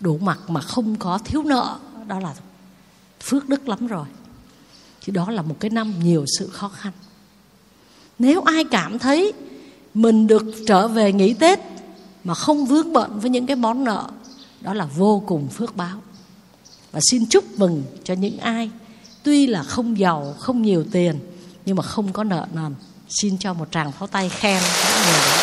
đủ 0.00 0.18
mặc 0.18 0.38
mà 0.48 0.60
không 0.60 0.96
có 0.96 1.18
thiếu 1.18 1.42
nợ, 1.42 1.78
đó 2.06 2.20
là 2.20 2.34
phước 3.20 3.48
đức 3.48 3.68
lắm 3.68 3.86
rồi 3.86 4.06
thì 5.02 5.12
đó 5.12 5.30
là 5.30 5.42
một 5.42 5.56
cái 5.60 5.70
năm 5.70 5.94
nhiều 6.02 6.24
sự 6.38 6.48
khó 6.48 6.68
khăn. 6.68 6.92
Nếu 8.18 8.42
ai 8.42 8.64
cảm 8.64 8.98
thấy 8.98 9.32
mình 9.94 10.26
được 10.26 10.44
trở 10.66 10.88
về 10.88 11.12
nghỉ 11.12 11.34
tết 11.34 11.58
mà 12.24 12.34
không 12.34 12.66
vướng 12.66 12.92
bận 12.92 13.20
với 13.20 13.30
những 13.30 13.46
cái 13.46 13.56
món 13.56 13.84
nợ, 13.84 14.08
đó 14.60 14.74
là 14.74 14.84
vô 14.84 15.22
cùng 15.26 15.48
phước 15.48 15.76
báo. 15.76 16.02
Và 16.92 17.00
xin 17.10 17.26
chúc 17.26 17.44
mừng 17.58 17.82
cho 18.04 18.14
những 18.14 18.38
ai, 18.38 18.70
tuy 19.22 19.46
là 19.46 19.62
không 19.62 19.98
giàu, 19.98 20.34
không 20.38 20.62
nhiều 20.62 20.84
tiền, 20.92 21.20
nhưng 21.66 21.76
mà 21.76 21.82
không 21.82 22.12
có 22.12 22.24
nợ 22.24 22.46
nần. 22.52 22.74
Xin 23.08 23.38
cho 23.38 23.54
một 23.54 23.68
tràng 23.72 23.92
pháo 23.92 24.06
tay 24.06 24.28
khen 24.28 24.62
người 25.04 25.12
đó. 25.12 25.36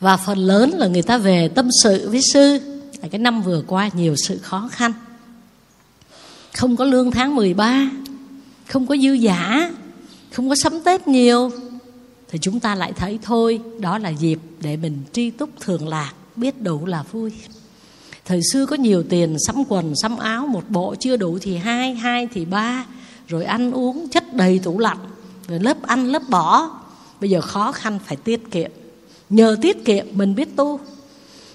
Và 0.00 0.16
phần 0.16 0.38
lớn 0.38 0.70
là 0.70 0.86
người 0.86 1.02
ta 1.02 1.18
về 1.18 1.48
tâm 1.48 1.68
sự 1.82 2.10
với 2.10 2.20
sư 2.32 2.73
là 3.04 3.08
cái 3.08 3.18
năm 3.18 3.42
vừa 3.42 3.62
qua 3.66 3.90
nhiều 3.94 4.14
sự 4.16 4.38
khó 4.38 4.68
khăn. 4.72 4.92
Không 6.52 6.76
có 6.76 6.84
lương 6.84 7.10
tháng 7.10 7.34
13 7.34 7.90
không 8.66 8.86
có 8.86 8.96
dư 8.96 9.12
giả, 9.12 9.70
không 10.32 10.48
có 10.48 10.54
sắm 10.54 10.80
tết 10.84 11.08
nhiều. 11.08 11.50
Thì 12.28 12.38
chúng 12.42 12.60
ta 12.60 12.74
lại 12.74 12.92
thấy 12.96 13.18
thôi, 13.22 13.60
đó 13.80 13.98
là 13.98 14.08
dịp 14.08 14.38
để 14.60 14.76
mình 14.76 15.02
tri 15.12 15.30
túc 15.30 15.50
thường 15.60 15.88
lạc, 15.88 16.12
biết 16.36 16.62
đủ 16.62 16.86
là 16.86 17.02
vui. 17.12 17.32
Thời 18.24 18.40
xưa 18.52 18.66
có 18.66 18.76
nhiều 18.76 19.02
tiền 19.02 19.36
sắm 19.46 19.56
quần, 19.68 19.92
sắm 20.02 20.16
áo, 20.16 20.46
một 20.46 20.64
bộ 20.68 20.94
chưa 21.00 21.16
đủ 21.16 21.38
thì 21.42 21.56
hai 21.56 21.94
hai 21.94 22.28
thì 22.34 22.44
ba, 22.44 22.86
rồi 23.28 23.44
ăn 23.44 23.72
uống 23.72 24.08
chất 24.08 24.34
đầy 24.34 24.58
tủ 24.58 24.78
lạnh, 24.78 24.98
rồi 25.48 25.60
lớp 25.60 25.82
ăn 25.82 26.06
lớp 26.06 26.22
bỏ. 26.28 26.70
Bây 27.20 27.30
giờ 27.30 27.40
khó 27.40 27.72
khăn 27.72 27.98
phải 28.06 28.16
tiết 28.16 28.50
kiệm. 28.50 28.70
Nhờ 29.30 29.56
tiết 29.62 29.84
kiệm 29.84 30.06
mình 30.12 30.34
biết 30.34 30.56
tu 30.56 30.80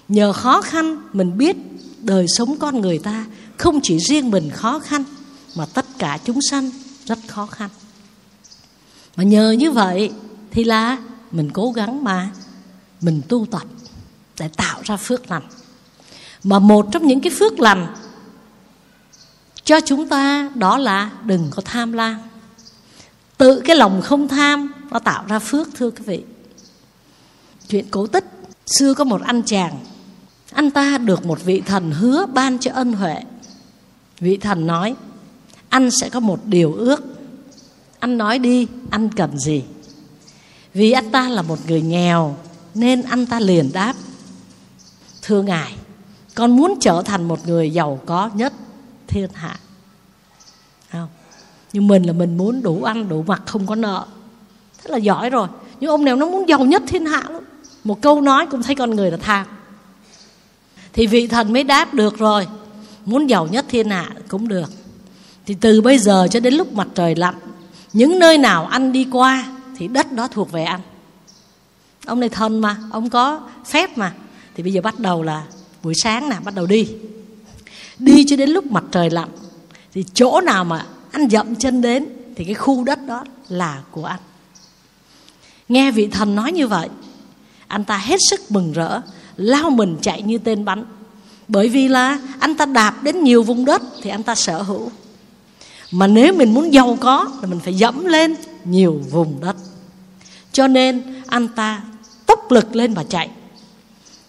nhờ 0.09 0.33
khó 0.33 0.61
khăn 0.61 1.01
mình 1.13 1.37
biết 1.37 1.55
đời 2.01 2.25
sống 2.27 2.57
con 2.59 2.81
người 2.81 2.99
ta 2.99 3.25
không 3.57 3.79
chỉ 3.83 3.97
riêng 3.99 4.31
mình 4.31 4.49
khó 4.49 4.79
khăn, 4.79 5.03
mà 5.55 5.65
tất 5.65 5.85
cả 5.97 6.19
chúng 6.25 6.39
sanh 6.41 6.69
rất 7.05 7.19
khó 7.27 7.45
khăn. 7.45 7.69
Mà 9.15 9.23
nhờ 9.23 9.51
như 9.51 9.71
vậy 9.71 10.11
thì 10.51 10.63
là 10.63 10.97
mình 11.31 11.49
cố 11.53 11.71
gắng 11.71 12.03
mà 12.03 12.29
mình 13.01 13.21
tu 13.27 13.45
tập 13.51 13.63
để 14.39 14.47
tạo 14.57 14.81
ra 14.83 14.97
phước 14.97 15.31
lành. 15.31 15.47
Mà 16.43 16.59
một 16.59 16.87
trong 16.91 17.07
những 17.07 17.21
cái 17.21 17.31
phước 17.39 17.59
lành 17.59 17.95
cho 19.63 19.79
chúng 19.85 20.09
ta 20.09 20.49
đó 20.55 20.77
là 20.77 21.11
đừng 21.23 21.47
có 21.51 21.61
tham 21.65 21.93
lam. 21.93 22.19
Tự 23.37 23.61
cái 23.65 23.75
lòng 23.75 24.01
không 24.01 24.27
tham, 24.27 24.73
nó 24.91 24.99
tạo 24.99 25.25
ra 25.27 25.39
phước, 25.39 25.67
thưa 25.75 25.89
quý 25.89 26.03
vị. 26.05 26.23
Chuyện 27.67 27.85
cổ 27.91 28.07
tích, 28.07 28.25
xưa 28.65 28.93
có 28.93 29.03
một 29.03 29.21
anh 29.21 29.41
chàng 29.45 29.79
anh 30.53 30.71
ta 30.71 30.97
được 30.97 31.25
một 31.25 31.43
vị 31.45 31.61
thần 31.65 31.91
hứa 31.91 32.25
ban 32.25 32.59
cho 32.59 32.71
ân 32.73 32.93
huệ. 32.93 33.15
Vị 34.19 34.37
thần 34.37 34.67
nói, 34.67 34.95
anh 35.69 35.91
sẽ 35.91 36.09
có 36.09 36.19
một 36.19 36.39
điều 36.45 36.73
ước. 36.73 37.03
Anh 37.99 38.17
nói 38.17 38.39
đi, 38.39 38.67
anh 38.89 39.09
cần 39.09 39.39
gì? 39.39 39.63
Vì 40.73 40.91
anh 40.91 41.11
ta 41.11 41.29
là 41.29 41.41
một 41.41 41.59
người 41.67 41.81
nghèo, 41.81 42.35
nên 42.73 43.01
anh 43.01 43.25
ta 43.25 43.39
liền 43.39 43.71
đáp, 43.73 43.93
thưa 45.21 45.41
ngài, 45.41 45.75
con 46.35 46.55
muốn 46.55 46.77
trở 46.81 47.01
thành 47.05 47.27
một 47.27 47.47
người 47.47 47.69
giàu 47.69 47.99
có 48.05 48.29
nhất 48.33 48.53
thiên 49.07 49.29
hạ. 49.33 49.59
Không? 50.91 51.07
Nhưng 51.73 51.87
mình 51.87 52.03
là 52.03 52.13
mình 52.13 52.37
muốn 52.37 52.61
đủ 52.61 52.83
ăn, 52.83 53.09
đủ 53.09 53.23
mặc, 53.27 53.41
không 53.45 53.67
có 53.67 53.75
nợ. 53.75 54.05
Thế 54.77 54.89
là 54.91 54.97
giỏi 54.97 55.29
rồi. 55.29 55.47
Nhưng 55.79 55.89
ông 55.89 56.05
nào 56.05 56.15
nó 56.15 56.25
muốn 56.25 56.49
giàu 56.49 56.59
nhất 56.59 56.83
thiên 56.87 57.05
hạ 57.05 57.23
lắm. 57.29 57.43
Một 57.83 58.01
câu 58.01 58.21
nói 58.21 58.47
cũng 58.47 58.63
thấy 58.63 58.75
con 58.75 58.89
người 58.89 59.11
là 59.11 59.17
tham 59.17 59.47
thì 60.93 61.07
vị 61.07 61.27
thần 61.27 61.53
mới 61.53 61.63
đáp 61.63 61.93
được 61.93 62.17
rồi. 62.17 62.47
Muốn 63.05 63.29
giàu 63.29 63.47
nhất 63.47 63.65
thiên 63.69 63.89
hạ 63.89 64.09
cũng 64.27 64.47
được. 64.47 64.71
Thì 65.45 65.55
từ 65.61 65.81
bây 65.81 65.97
giờ 65.97 66.27
cho 66.31 66.39
đến 66.39 66.53
lúc 66.53 66.73
mặt 66.73 66.87
trời 66.95 67.15
lặn, 67.15 67.35
những 67.93 68.19
nơi 68.19 68.37
nào 68.37 68.65
anh 68.65 68.91
đi 68.91 69.07
qua 69.11 69.45
thì 69.77 69.87
đất 69.87 70.11
đó 70.11 70.27
thuộc 70.27 70.51
về 70.51 70.63
anh 70.63 70.81
ông 72.05 72.19
này 72.19 72.29
thần 72.29 72.59
mà, 72.59 72.77
ông 72.91 73.09
có 73.09 73.41
phép 73.65 73.97
mà. 73.97 74.13
Thì 74.55 74.63
bây 74.63 74.73
giờ 74.73 74.81
bắt 74.81 74.99
đầu 74.99 75.23
là 75.23 75.43
buổi 75.83 75.93
sáng 76.03 76.29
nè, 76.29 76.35
bắt 76.43 76.55
đầu 76.55 76.65
đi. 76.65 76.87
Đi 77.99 78.25
cho 78.27 78.35
đến 78.35 78.49
lúc 78.49 78.65
mặt 78.65 78.83
trời 78.91 79.09
lặn, 79.09 79.29
thì 79.93 80.05
chỗ 80.13 80.41
nào 80.41 80.63
mà 80.63 80.85
anh 81.11 81.29
dậm 81.29 81.55
chân 81.55 81.81
đến 81.81 82.05
thì 82.35 82.43
cái 82.45 82.53
khu 82.53 82.83
đất 82.83 82.99
đó 83.07 83.23
là 83.49 83.81
của 83.91 84.05
anh 84.05 84.19
nghe 85.69 85.91
vị 85.91 86.07
thần 86.07 86.35
nói 86.35 86.51
như 86.51 86.67
vậy, 86.67 86.89
anh 87.67 87.83
ta 87.83 87.97
hết 87.97 88.17
sức 88.29 88.51
mừng 88.51 88.71
rỡ 88.71 89.01
lao 89.39 89.69
mình 89.69 89.97
chạy 90.01 90.21
như 90.21 90.37
tên 90.37 90.65
bắn. 90.65 90.83
Bởi 91.47 91.69
vì 91.69 91.87
là 91.87 92.19
anh 92.39 92.57
ta 92.57 92.65
đạp 92.65 93.03
đến 93.03 93.23
nhiều 93.23 93.43
vùng 93.43 93.65
đất 93.65 93.81
thì 94.01 94.09
anh 94.09 94.23
ta 94.23 94.35
sở 94.35 94.61
hữu. 94.61 94.91
Mà 95.91 96.07
nếu 96.07 96.33
mình 96.33 96.53
muốn 96.53 96.73
giàu 96.73 96.97
có 97.01 97.31
thì 97.41 97.47
mình 97.47 97.59
phải 97.59 97.73
dẫm 97.73 98.05
lên 98.05 98.35
nhiều 98.65 99.01
vùng 99.11 99.39
đất. 99.41 99.55
Cho 100.51 100.67
nên 100.67 101.21
anh 101.27 101.47
ta 101.47 101.83
tốc 102.25 102.51
lực 102.51 102.75
lên 102.75 102.93
và 102.93 103.03
chạy. 103.03 103.29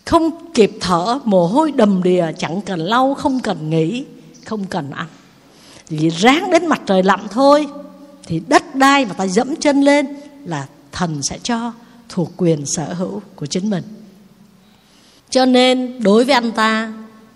Không 0.04 0.52
kịp 0.54 0.76
thở, 0.80 1.18
mồ 1.24 1.46
hôi 1.46 1.72
đầm 1.72 2.02
đìa, 2.02 2.26
chẳng 2.38 2.60
cần 2.60 2.80
lau, 2.80 3.14
không 3.14 3.40
cần 3.40 3.70
nghỉ, 3.70 4.04
không 4.44 4.64
cần 4.64 4.90
ăn. 4.90 5.06
Vì 5.88 6.08
ráng 6.08 6.50
đến 6.50 6.66
mặt 6.66 6.80
trời 6.86 7.02
lặn 7.02 7.20
thôi, 7.30 7.66
thì 8.26 8.40
đất 8.46 8.74
đai 8.74 9.04
mà 9.04 9.12
ta 9.12 9.26
dẫm 9.26 9.56
chân 9.56 9.82
lên 9.82 10.06
là 10.44 10.66
thần 10.92 11.22
sẽ 11.22 11.38
cho 11.42 11.72
thuộc 12.08 12.32
quyền 12.36 12.66
sở 12.66 12.94
hữu 12.94 13.22
của 13.36 13.46
chính 13.46 13.70
mình 13.70 13.84
cho 15.30 15.44
nên 15.44 16.02
đối 16.02 16.24
với 16.24 16.34
anh 16.34 16.52
ta, 16.52 16.92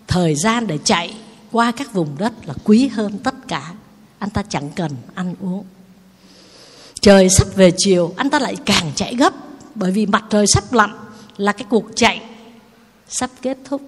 thời 0.07 0.35
gian 0.35 0.67
để 0.67 0.79
chạy 0.85 1.17
qua 1.53 1.71
các 1.71 1.93
vùng 1.93 2.09
đất 2.19 2.33
là 2.47 2.55
quý 2.65 2.89
hơn 2.89 3.19
tất 3.19 3.35
cả. 3.49 3.73
Anh 4.19 4.31
ta 4.31 4.43
chẳng 4.43 4.71
cần 4.77 4.91
ăn 5.15 5.35
uống. 5.41 5.65
Trời 7.01 7.29
sắp 7.29 7.49
về 7.55 7.73
chiều, 7.77 8.15
anh 8.17 8.31
ta 8.31 8.39
lại 8.39 8.57
càng 8.65 8.93
chạy 8.95 9.15
gấp. 9.15 9.35
Bởi 9.75 9.93
vì 9.93 10.07
mặt 10.07 10.25
trời 10.31 10.47
sắp 10.47 10.73
lặn 10.73 10.91
là 11.37 11.53
cái 11.53 11.67
cuộc 11.71 11.85
chạy 11.97 12.23
sắp 13.09 13.31
kết 13.43 13.59
thúc. 13.65 13.83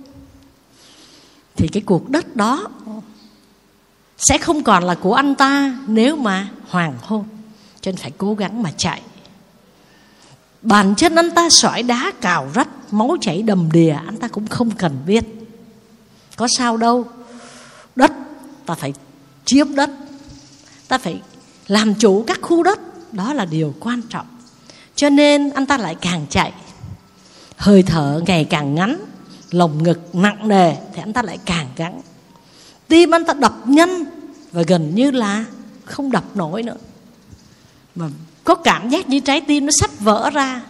Thì 1.57 1.69
cái 1.69 1.83
cuộc 1.87 2.11
đất 2.11 2.37
đó 2.37 2.69
sẽ 4.19 4.39
không 4.39 4.63
còn 4.63 4.85
là 4.85 4.95
của 4.95 5.15
anh 5.15 5.35
ta 5.35 5.79
nếu 5.87 6.17
mà 6.17 6.49
hoàng 6.69 6.95
hôn. 7.03 7.25
Cho 7.81 7.91
nên 7.91 7.97
phải 7.97 8.11
cố 8.19 8.35
gắng 8.35 8.63
mà 8.63 8.73
chạy 8.77 9.03
bàn 10.67 10.95
chất 10.97 11.13
anh 11.17 11.31
ta 11.31 11.51
sỏi 11.51 11.83
đá, 11.83 12.13
cào 12.21 12.51
rách, 12.55 12.69
máu 12.91 13.17
chảy 13.21 13.43
đầm 13.43 13.73
đìa, 13.73 13.97
anh 14.07 14.17
ta 14.17 14.29
cũng 14.29 14.47
không 14.47 14.71
cần 14.71 14.99
biết. 15.07 15.25
Có 16.37 16.49
sao 16.59 16.77
đâu. 16.77 17.05
Đất, 17.97 18.13
ta 18.67 18.75
phải 18.75 18.93
chiếm 19.45 19.75
đất. 19.75 19.91
Ta 20.89 20.99
phải 20.99 21.21
làm 21.67 21.95
chủ 21.95 22.25
các 22.27 22.39
khu 22.43 22.63
đất. 22.63 23.13
Đó 23.13 23.33
là 23.33 23.45
điều 23.45 23.75
quan 23.81 24.03
trọng. 24.03 24.27
Cho 24.95 25.09
nên 25.09 25.51
anh 25.51 25.67
ta 25.67 25.79
lại 25.79 25.95
càng 26.01 26.27
chạy. 26.31 26.53
Hơi 27.57 27.83
thở 27.83 28.23
ngày 28.27 28.45
càng 28.45 28.75
ngắn, 28.75 29.05
lồng 29.51 29.83
ngực 29.83 30.15
nặng 30.15 30.49
nề, 30.49 30.75
thì 30.95 31.01
anh 31.01 31.13
ta 31.13 31.23
lại 31.23 31.39
càng 31.45 31.69
gắng. 31.77 32.01
Tim 32.89 33.15
anh 33.15 33.25
ta 33.25 33.35
đập 33.35 33.55
nhanh 33.67 34.05
và 34.53 34.63
gần 34.63 34.95
như 34.95 35.11
là 35.11 35.45
không 35.85 36.11
đập 36.11 36.25
nổi 36.35 36.63
nữa. 36.63 36.77
Mà 37.95 38.09
có 38.47 38.55
cảm 38.55 38.89
giác 38.89 39.09
như 39.09 39.21
trái 39.21 39.41
tim 39.41 39.67
nó 39.67 39.73
sắp 39.81 39.91
vỡ 40.01 40.31
ra. 40.31 40.63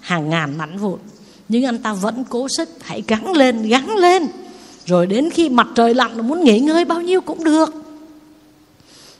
Hàng 0.00 0.30
ngàn 0.30 0.58
mảnh 0.58 0.78
vụn. 0.78 0.98
Nhưng 1.48 1.64
anh 1.64 1.78
ta 1.78 1.92
vẫn 1.92 2.24
cố 2.28 2.48
sức. 2.56 2.68
Hãy 2.82 3.02
gắng 3.08 3.32
lên 3.32 3.62
gắng 3.62 3.96
lên. 3.96 4.26
Rồi 4.86 5.06
đến 5.06 5.30
khi 5.30 5.48
mặt 5.48 5.66
trời 5.74 5.94
lặn 5.94 6.28
muốn 6.28 6.44
nghỉ 6.44 6.58
ngơi 6.58 6.84
bao 6.84 7.00
nhiêu 7.00 7.20
cũng 7.20 7.44
được. 7.44 7.74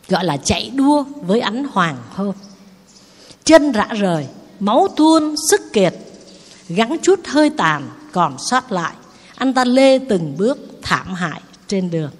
Gọi 0.09 0.25
là 0.25 0.37
chạy 0.37 0.71
đua 0.75 1.05
với 1.23 1.41
ánh 1.41 1.65
hoàng 1.65 1.97
hôn. 2.15 2.33
Chân 3.45 3.73
rã 3.73 3.89
rời, 3.91 4.27
máu 4.61 4.89
tuôn, 4.97 5.35
sức 5.51 5.73
kiệt. 5.73 5.95
Gắn 6.69 6.97
chút 7.03 7.21
hơi 7.27 7.51
tàn, 7.51 7.89
còn 8.13 8.37
sót 8.39 8.73
lại. 8.73 8.95
Anh 9.37 9.55
ta 9.55 9.65
lê 9.65 9.99
từng 9.99 10.35
bước 10.39 10.59
thảm 10.83 11.15
hại 11.15 11.41
trên 11.69 11.91
đường. 11.91 12.11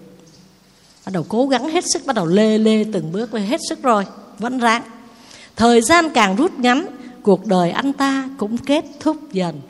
Bắt 1.07 1.13
đầu 1.13 1.27
cố 1.29 1.47
gắng 1.47 1.71
hết 1.71 1.85
sức, 1.93 2.07
bắt 2.07 2.17
đầu 2.17 2.27
lê 2.27 2.59
lê 2.59 2.85
từng 2.93 3.13
bước 3.13 3.33
hết 3.33 3.61
sức 3.69 3.83
rồi. 3.83 4.07
Vẫn 4.39 4.59
ráng 4.59 4.83
thời 5.57 5.83
gian 5.83 6.11
càng 6.11 6.37
rút 6.37 6.59
ngắn, 6.59 6.87
cuộc 7.23 7.47
đời 7.47 7.71
anh 7.71 7.93
ta 7.93 8.29
cũng 8.39 8.59
kết 8.59 8.85
thúc 9.01 9.33
dần. 9.33 9.61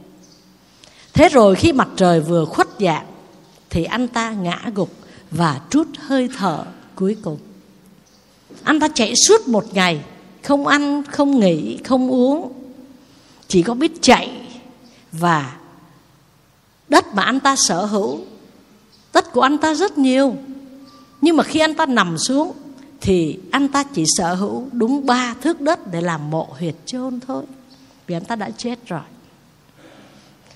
Thế 1.13 1.29
rồi 1.29 1.55
khi 1.55 1.73
mặt 1.73 1.89
trời 1.97 2.21
vừa 2.21 2.45
khuất 2.45 2.69
dạng, 2.81 3.07
thì 3.71 3.85
anh 3.85 4.09
ta 4.09 4.31
ngã 4.31 4.71
gục 4.75 4.91
và 5.31 5.61
trút 5.71 5.89
hơi 5.99 6.29
thở 6.39 6.65
cuối 6.95 7.17
cùng. 7.23 7.39
Anh 8.63 8.81
ta 8.81 8.89
chạy 8.89 9.13
suốt 9.29 9.49
một 9.49 9.75
ngày, 9.75 10.05
không 10.43 10.67
ăn, 10.67 11.03
không 11.05 11.41
nghỉ, 11.41 11.79
không 11.85 12.11
uống. 12.11 12.53
Chỉ 13.49 13.63
có 13.63 13.75
biết 13.75 14.03
chạy 14.03 14.31
và 15.13 15.57
đất 16.89 17.15
mà 17.15 17.23
anh 17.23 17.41
ta 17.41 17.57
sở 17.57 17.85
hữu. 17.85 18.21
Đất 19.13 19.33
của 19.33 19.41
anh 19.41 19.59
ta 19.59 19.75
rất 19.75 19.99
nhiều. 19.99 20.35
Nhưng 21.21 21.37
mà 21.37 21.45
khi 21.45 21.61
anh 21.61 21.75
ta 21.75 21.87
nằm 21.87 22.19
xuống 22.19 22.53
thì 23.05 23.39
anh 23.51 23.69
ta 23.69 23.83
chỉ 23.83 24.05
sở 24.17 24.35
hữu 24.35 24.69
đúng 24.73 25.07
ba 25.07 25.35
thước 25.41 25.61
đất 25.61 25.93
để 25.93 26.01
làm 26.01 26.31
mộ 26.31 26.49
huyệt 26.59 26.75
chôn 26.87 27.21
thôi, 27.21 27.45
vì 28.07 28.15
anh 28.15 28.25
ta 28.25 28.37
đã 28.37 28.51
chết 28.51 28.87
rồi. 28.87 29.01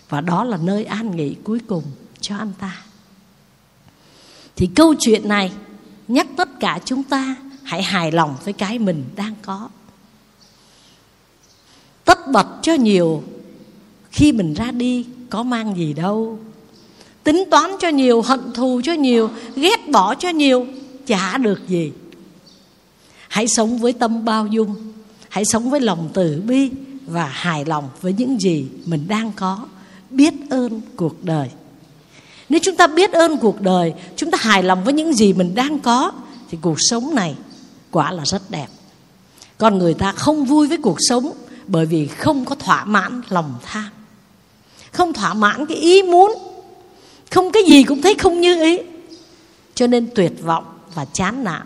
Và 0.08 0.20
đó 0.20 0.44
là 0.44 0.56
nơi 0.56 0.84
an 0.84 1.16
nghỉ 1.16 1.34
cuối 1.44 1.60
cùng 1.66 1.82
cho 2.20 2.36
anh 2.36 2.52
ta. 2.60 2.82
Thì 4.56 4.68
câu 4.74 4.94
chuyện 5.00 5.28
này 5.28 5.52
nhắc 6.08 6.26
tất 6.36 6.48
cả 6.60 6.78
chúng 6.84 7.02
ta 7.02 7.36
hãy 7.62 7.82
hài 7.82 8.12
lòng 8.12 8.36
với 8.44 8.52
cái 8.52 8.78
mình 8.78 9.04
đang 9.16 9.34
có. 9.42 9.68
Tất 12.04 12.18
bật 12.32 12.46
cho 12.62 12.74
nhiều 12.74 13.22
khi 14.10 14.32
mình 14.32 14.54
ra 14.54 14.70
đi 14.70 15.06
có 15.30 15.42
mang 15.42 15.76
gì 15.76 15.92
đâu. 15.92 16.38
Tính 17.24 17.44
toán 17.50 17.70
cho 17.80 17.88
nhiều, 17.88 18.22
hận 18.22 18.52
thù 18.54 18.80
cho 18.84 18.92
nhiều, 18.92 19.30
ghét 19.56 19.90
bỏ 19.90 20.14
cho 20.14 20.28
nhiều, 20.28 20.66
chả 21.06 21.38
được 21.38 21.68
gì 21.68 21.92
hãy 23.28 23.48
sống 23.48 23.78
với 23.78 23.92
tâm 23.92 24.24
bao 24.24 24.46
dung. 24.46 24.74
Hãy 25.28 25.44
sống 25.44 25.70
với 25.70 25.80
lòng 25.80 26.08
từ 26.12 26.42
bi 26.46 26.70
và 27.06 27.26
hài 27.26 27.64
lòng 27.64 27.88
với 28.00 28.12
những 28.12 28.40
gì 28.40 28.66
mình 28.84 29.08
đang 29.08 29.32
có. 29.36 29.58
Biết 30.10 30.34
ơn 30.50 30.80
cuộc 30.96 31.24
đời. 31.24 31.50
Nếu 32.48 32.60
chúng 32.62 32.76
ta 32.76 32.86
biết 32.86 33.12
ơn 33.12 33.36
cuộc 33.38 33.60
đời, 33.60 33.94
chúng 34.16 34.30
ta 34.30 34.38
hài 34.40 34.62
lòng 34.62 34.84
với 34.84 34.92
những 34.92 35.12
gì 35.12 35.32
mình 35.32 35.54
đang 35.54 35.80
có, 35.80 36.12
thì 36.50 36.58
cuộc 36.60 36.76
sống 36.78 37.14
này 37.14 37.34
quả 37.90 38.12
là 38.12 38.24
rất 38.24 38.50
đẹp. 38.50 38.66
Con 39.58 39.78
người 39.78 39.94
ta 39.94 40.12
không 40.12 40.44
vui 40.44 40.68
với 40.68 40.78
cuộc 40.78 40.96
sống 40.98 41.32
bởi 41.66 41.86
vì 41.86 42.06
không 42.06 42.44
có 42.44 42.54
thỏa 42.54 42.84
mãn 42.84 43.22
lòng 43.28 43.54
tham. 43.62 43.88
Không 44.92 45.12
thỏa 45.12 45.34
mãn 45.34 45.66
cái 45.66 45.76
ý 45.76 46.02
muốn. 46.02 46.32
Không 47.30 47.52
cái 47.52 47.62
gì 47.66 47.82
cũng 47.82 48.02
thấy 48.02 48.14
không 48.14 48.40
như 48.40 48.62
ý. 48.62 48.78
Cho 49.74 49.86
nên 49.86 50.08
tuyệt 50.14 50.32
vọng 50.42 50.64
và 50.94 51.04
chán 51.04 51.44
nản 51.44 51.62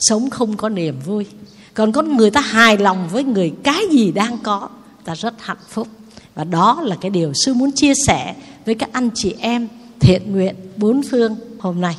sống 0.00 0.30
không 0.30 0.56
có 0.56 0.68
niềm 0.68 1.00
vui. 1.06 1.26
Còn 1.74 1.92
con 1.92 2.16
người 2.16 2.30
ta 2.30 2.40
hài 2.40 2.78
lòng 2.78 3.08
với 3.12 3.24
người 3.24 3.52
cái 3.62 3.84
gì 3.90 4.12
đang 4.12 4.38
có, 4.38 4.68
ta 5.04 5.14
rất 5.14 5.34
hạnh 5.38 5.56
phúc. 5.68 5.88
Và 6.34 6.44
đó 6.44 6.82
là 6.84 6.96
cái 7.00 7.10
điều 7.10 7.32
sư 7.34 7.54
muốn 7.54 7.72
chia 7.72 7.92
sẻ 8.06 8.34
với 8.66 8.74
các 8.74 8.90
anh 8.92 9.10
chị 9.14 9.34
em 9.38 9.68
thiện 10.00 10.32
nguyện 10.32 10.54
bốn 10.76 11.02
phương 11.10 11.36
hôm 11.58 11.80
nay. 11.80 11.96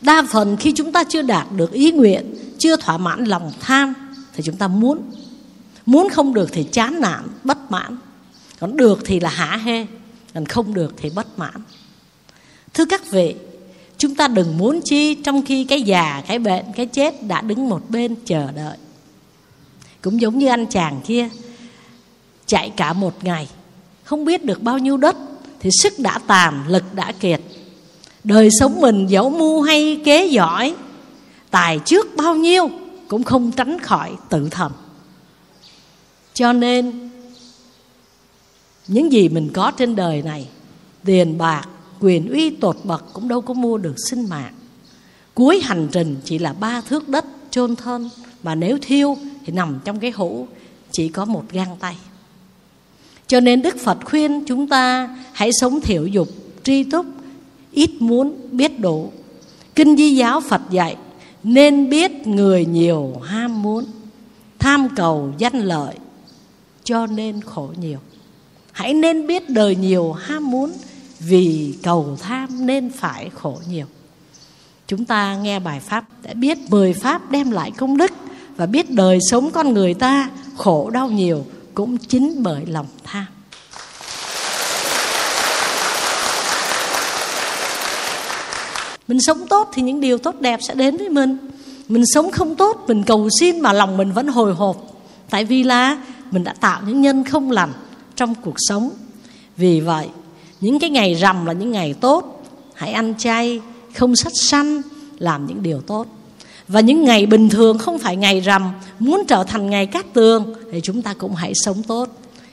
Đa 0.00 0.22
phần 0.30 0.56
khi 0.56 0.72
chúng 0.76 0.92
ta 0.92 1.04
chưa 1.04 1.22
đạt 1.22 1.46
được 1.56 1.72
ý 1.72 1.92
nguyện, 1.92 2.34
chưa 2.58 2.76
thỏa 2.76 2.98
mãn 2.98 3.24
lòng 3.24 3.52
tham, 3.60 3.94
thì 4.34 4.42
chúng 4.46 4.56
ta 4.56 4.68
muốn. 4.68 5.00
Muốn 5.86 6.08
không 6.10 6.34
được 6.34 6.48
thì 6.52 6.64
chán 6.72 7.00
nản, 7.00 7.28
bất 7.44 7.70
mãn. 7.70 7.96
Còn 8.60 8.76
được 8.76 8.98
thì 9.04 9.20
là 9.20 9.30
hả 9.30 9.56
hê 9.56 9.86
còn 10.34 10.46
không 10.46 10.74
được 10.74 10.94
thì 10.96 11.10
bất 11.10 11.38
mãn 11.38 11.54
thưa 12.78 12.84
các 12.84 13.10
vị, 13.10 13.34
chúng 13.96 14.14
ta 14.14 14.28
đừng 14.28 14.58
muốn 14.58 14.80
chi 14.84 15.14
trong 15.14 15.44
khi 15.46 15.64
cái 15.64 15.82
già, 15.82 16.22
cái 16.26 16.38
bệnh, 16.38 16.64
cái 16.76 16.86
chết 16.86 17.22
đã 17.22 17.40
đứng 17.40 17.68
một 17.68 17.82
bên 17.88 18.14
chờ 18.24 18.52
đợi. 18.52 18.76
Cũng 20.02 20.20
giống 20.20 20.38
như 20.38 20.46
anh 20.46 20.66
chàng 20.66 21.00
kia, 21.06 21.28
chạy 22.46 22.72
cả 22.76 22.92
một 22.92 23.24
ngày, 23.24 23.48
không 24.04 24.24
biết 24.24 24.44
được 24.44 24.62
bao 24.62 24.78
nhiêu 24.78 24.96
đất, 24.96 25.16
thì 25.60 25.70
sức 25.82 25.92
đã 25.98 26.18
tàn, 26.26 26.68
lực 26.68 26.94
đã 26.94 27.12
kiệt. 27.12 27.40
Đời 28.24 28.48
sống 28.60 28.80
mình 28.80 29.06
dẫu 29.06 29.30
mưu 29.30 29.62
hay 29.62 30.00
kế 30.04 30.26
giỏi, 30.26 30.74
tài 31.50 31.78
trước 31.84 32.16
bao 32.16 32.34
nhiêu 32.34 32.70
cũng 33.08 33.22
không 33.22 33.52
tránh 33.52 33.78
khỏi 33.78 34.12
tự 34.28 34.48
thầm 34.50 34.72
cho 36.34 36.52
nên, 36.52 37.10
những 38.88 39.12
gì 39.12 39.28
mình 39.28 39.50
có 39.52 39.70
trên 39.70 39.96
đời 39.96 40.22
này, 40.22 40.48
tiền 41.04 41.38
bạc 41.38 41.68
quyền 42.00 42.30
uy 42.30 42.50
tột 42.50 42.76
bậc 42.84 43.04
cũng 43.12 43.28
đâu 43.28 43.40
có 43.40 43.54
mua 43.54 43.78
được 43.78 43.94
sinh 44.10 44.28
mạng. 44.28 44.52
Cuối 45.34 45.60
hành 45.62 45.88
trình 45.92 46.16
chỉ 46.24 46.38
là 46.38 46.52
ba 46.52 46.80
thước 46.80 47.08
đất 47.08 47.24
chôn 47.50 47.76
thân, 47.76 48.10
mà 48.42 48.54
nếu 48.54 48.78
thiêu 48.82 49.16
thì 49.44 49.52
nằm 49.52 49.78
trong 49.84 50.00
cái 50.00 50.10
hũ, 50.10 50.46
chỉ 50.90 51.08
có 51.08 51.24
một 51.24 51.44
gang 51.52 51.76
tay. 51.80 51.96
Cho 53.26 53.40
nên 53.40 53.62
đức 53.62 53.76
phật 53.78 53.98
khuyên 54.04 54.44
chúng 54.44 54.68
ta 54.68 55.16
hãy 55.32 55.50
sống 55.60 55.80
thiểu 55.80 56.06
dục, 56.06 56.28
tri 56.62 56.84
túc 56.84 57.06
ít 57.72 57.90
muốn 58.00 58.34
biết 58.52 58.80
đủ. 58.80 59.12
Kinh 59.74 59.96
di 59.96 60.16
giáo 60.16 60.40
phật 60.40 60.62
dạy, 60.70 60.96
nên 61.42 61.90
biết 61.90 62.26
người 62.26 62.66
nhiều 62.66 63.20
ham 63.24 63.62
muốn, 63.62 63.84
tham 64.58 64.88
cầu 64.96 65.32
danh 65.38 65.58
lợi, 65.58 65.94
cho 66.84 67.06
nên 67.06 67.40
khổ 67.40 67.72
nhiều. 67.80 67.98
Hãy 68.72 68.94
nên 68.94 69.26
biết 69.26 69.50
đời 69.50 69.76
nhiều 69.76 70.12
ham 70.12 70.50
muốn 70.50 70.72
vì 71.20 71.74
cầu 71.82 72.16
tham 72.22 72.66
nên 72.66 72.90
phải 72.90 73.30
khổ 73.34 73.58
nhiều. 73.70 73.86
Chúng 74.86 75.04
ta 75.04 75.36
nghe 75.36 75.60
bài 75.60 75.80
pháp 75.80 76.04
đã 76.22 76.34
biết 76.34 76.58
mười 76.70 76.92
pháp 76.92 77.30
đem 77.30 77.50
lại 77.50 77.70
công 77.70 77.96
đức 77.96 78.12
và 78.56 78.66
biết 78.66 78.90
đời 78.90 79.18
sống 79.30 79.50
con 79.50 79.74
người 79.74 79.94
ta 79.94 80.30
khổ 80.56 80.90
đau 80.90 81.08
nhiều 81.08 81.44
cũng 81.74 81.96
chính 81.98 82.42
bởi 82.42 82.66
lòng 82.66 82.86
tham. 83.04 83.26
Mình 89.08 89.20
sống 89.20 89.48
tốt 89.48 89.70
thì 89.74 89.82
những 89.82 90.00
điều 90.00 90.18
tốt 90.18 90.40
đẹp 90.40 90.60
sẽ 90.62 90.74
đến 90.74 90.96
với 90.96 91.08
mình. 91.08 91.38
Mình 91.88 92.04
sống 92.06 92.30
không 92.30 92.56
tốt, 92.56 92.84
mình 92.88 93.02
cầu 93.02 93.28
xin 93.40 93.60
mà 93.60 93.72
lòng 93.72 93.96
mình 93.96 94.12
vẫn 94.12 94.28
hồi 94.28 94.54
hộp. 94.54 94.76
Tại 95.30 95.44
vì 95.44 95.62
là 95.62 95.96
mình 96.30 96.44
đã 96.44 96.54
tạo 96.60 96.80
những 96.86 97.00
nhân 97.00 97.24
không 97.24 97.50
lành 97.50 97.72
trong 98.16 98.34
cuộc 98.34 98.54
sống. 98.56 98.90
Vì 99.56 99.80
vậy 99.80 100.08
những 100.60 100.78
cái 100.78 100.90
ngày 100.90 101.14
rằm 101.14 101.46
là 101.46 101.52
những 101.52 101.72
ngày 101.72 101.94
tốt. 102.00 102.44
Hãy 102.74 102.92
ăn 102.92 103.14
chay, 103.18 103.60
không 103.94 104.16
sát 104.16 104.32
sanh 104.42 104.82
làm 105.18 105.46
những 105.46 105.62
điều 105.62 105.80
tốt. 105.80 106.06
Và 106.68 106.80
những 106.80 107.04
ngày 107.04 107.26
bình 107.26 107.48
thường 107.48 107.78
không 107.78 107.98
phải 107.98 108.16
ngày 108.16 108.40
rằm, 108.40 108.72
muốn 108.98 109.22
trở 109.28 109.44
thành 109.44 109.70
ngày 109.70 109.86
cát 109.86 110.12
tường 110.12 110.54
thì 110.72 110.80
chúng 110.82 111.02
ta 111.02 111.14
cũng 111.14 111.34
hãy 111.34 111.52
sống 111.54 111.82
tốt. 111.82 112.08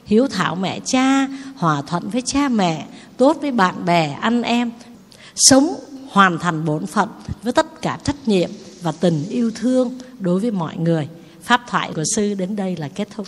Hiếu 0.06 0.28
thảo 0.28 0.56
mẹ 0.56 0.80
cha, 0.86 1.28
hòa 1.56 1.82
thuận 1.88 2.10
với 2.10 2.22
cha 2.26 2.50
mẹ, 2.50 2.86
tốt 3.18 3.38
với 3.42 3.52
bạn 3.52 3.86
bè, 3.86 4.18
anh 4.22 4.42
em. 4.42 4.72
Sống 5.36 5.76
hoàn 6.10 6.40
thành 6.40 6.66
bổn 6.66 6.86
phận 6.86 7.10
với 7.44 7.54
tất 7.54 7.82
cả 7.82 8.00
trách 8.04 8.16
nhiệm 8.26 8.50
và 8.82 8.92
tình 8.92 9.26
yêu 9.30 9.52
thương 9.56 10.00
đối 10.20 10.40
với 10.40 10.52
mọi 10.52 10.78
người. 10.78 11.08
Pháp 11.44 11.62
thoại 11.70 11.92
của 11.96 12.04
sư 12.16 12.34
đến 12.34 12.56
đây 12.56 12.76
là 12.76 12.88
kết 12.88 13.08
thúc. 13.16 13.28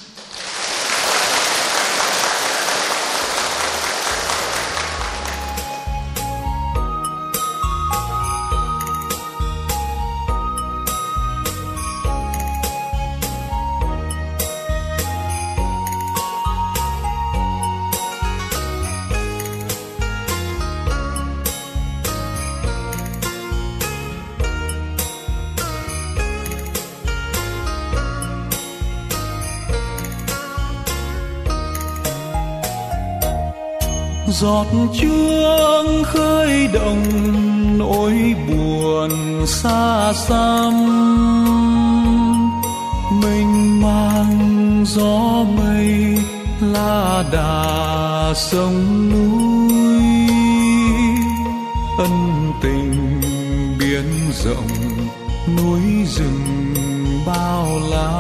Giọt 34.27 34.67
chuông 34.93 36.03
khơi 36.03 36.67
động 36.73 37.03
nỗi 37.77 38.35
buồn 38.47 39.11
xa 39.47 40.13
xăm. 40.13 40.73
Mình 43.21 43.81
mang 43.81 44.83
gió 44.87 45.43
mây 45.57 46.17
la 46.61 47.23
đà 47.31 48.33
sông 48.35 49.09
núi. 49.09 50.27
Ân 51.97 52.51
tình 52.61 53.21
biển 53.79 54.31
rộng 54.43 54.67
núi 55.57 55.81
rừng 56.05 56.73
bao 57.25 57.67
la. 57.89 58.11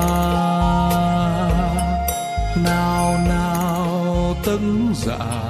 Nào 2.63 3.17
nào, 3.29 4.35
tấn 4.45 4.93
dạng 4.95 5.46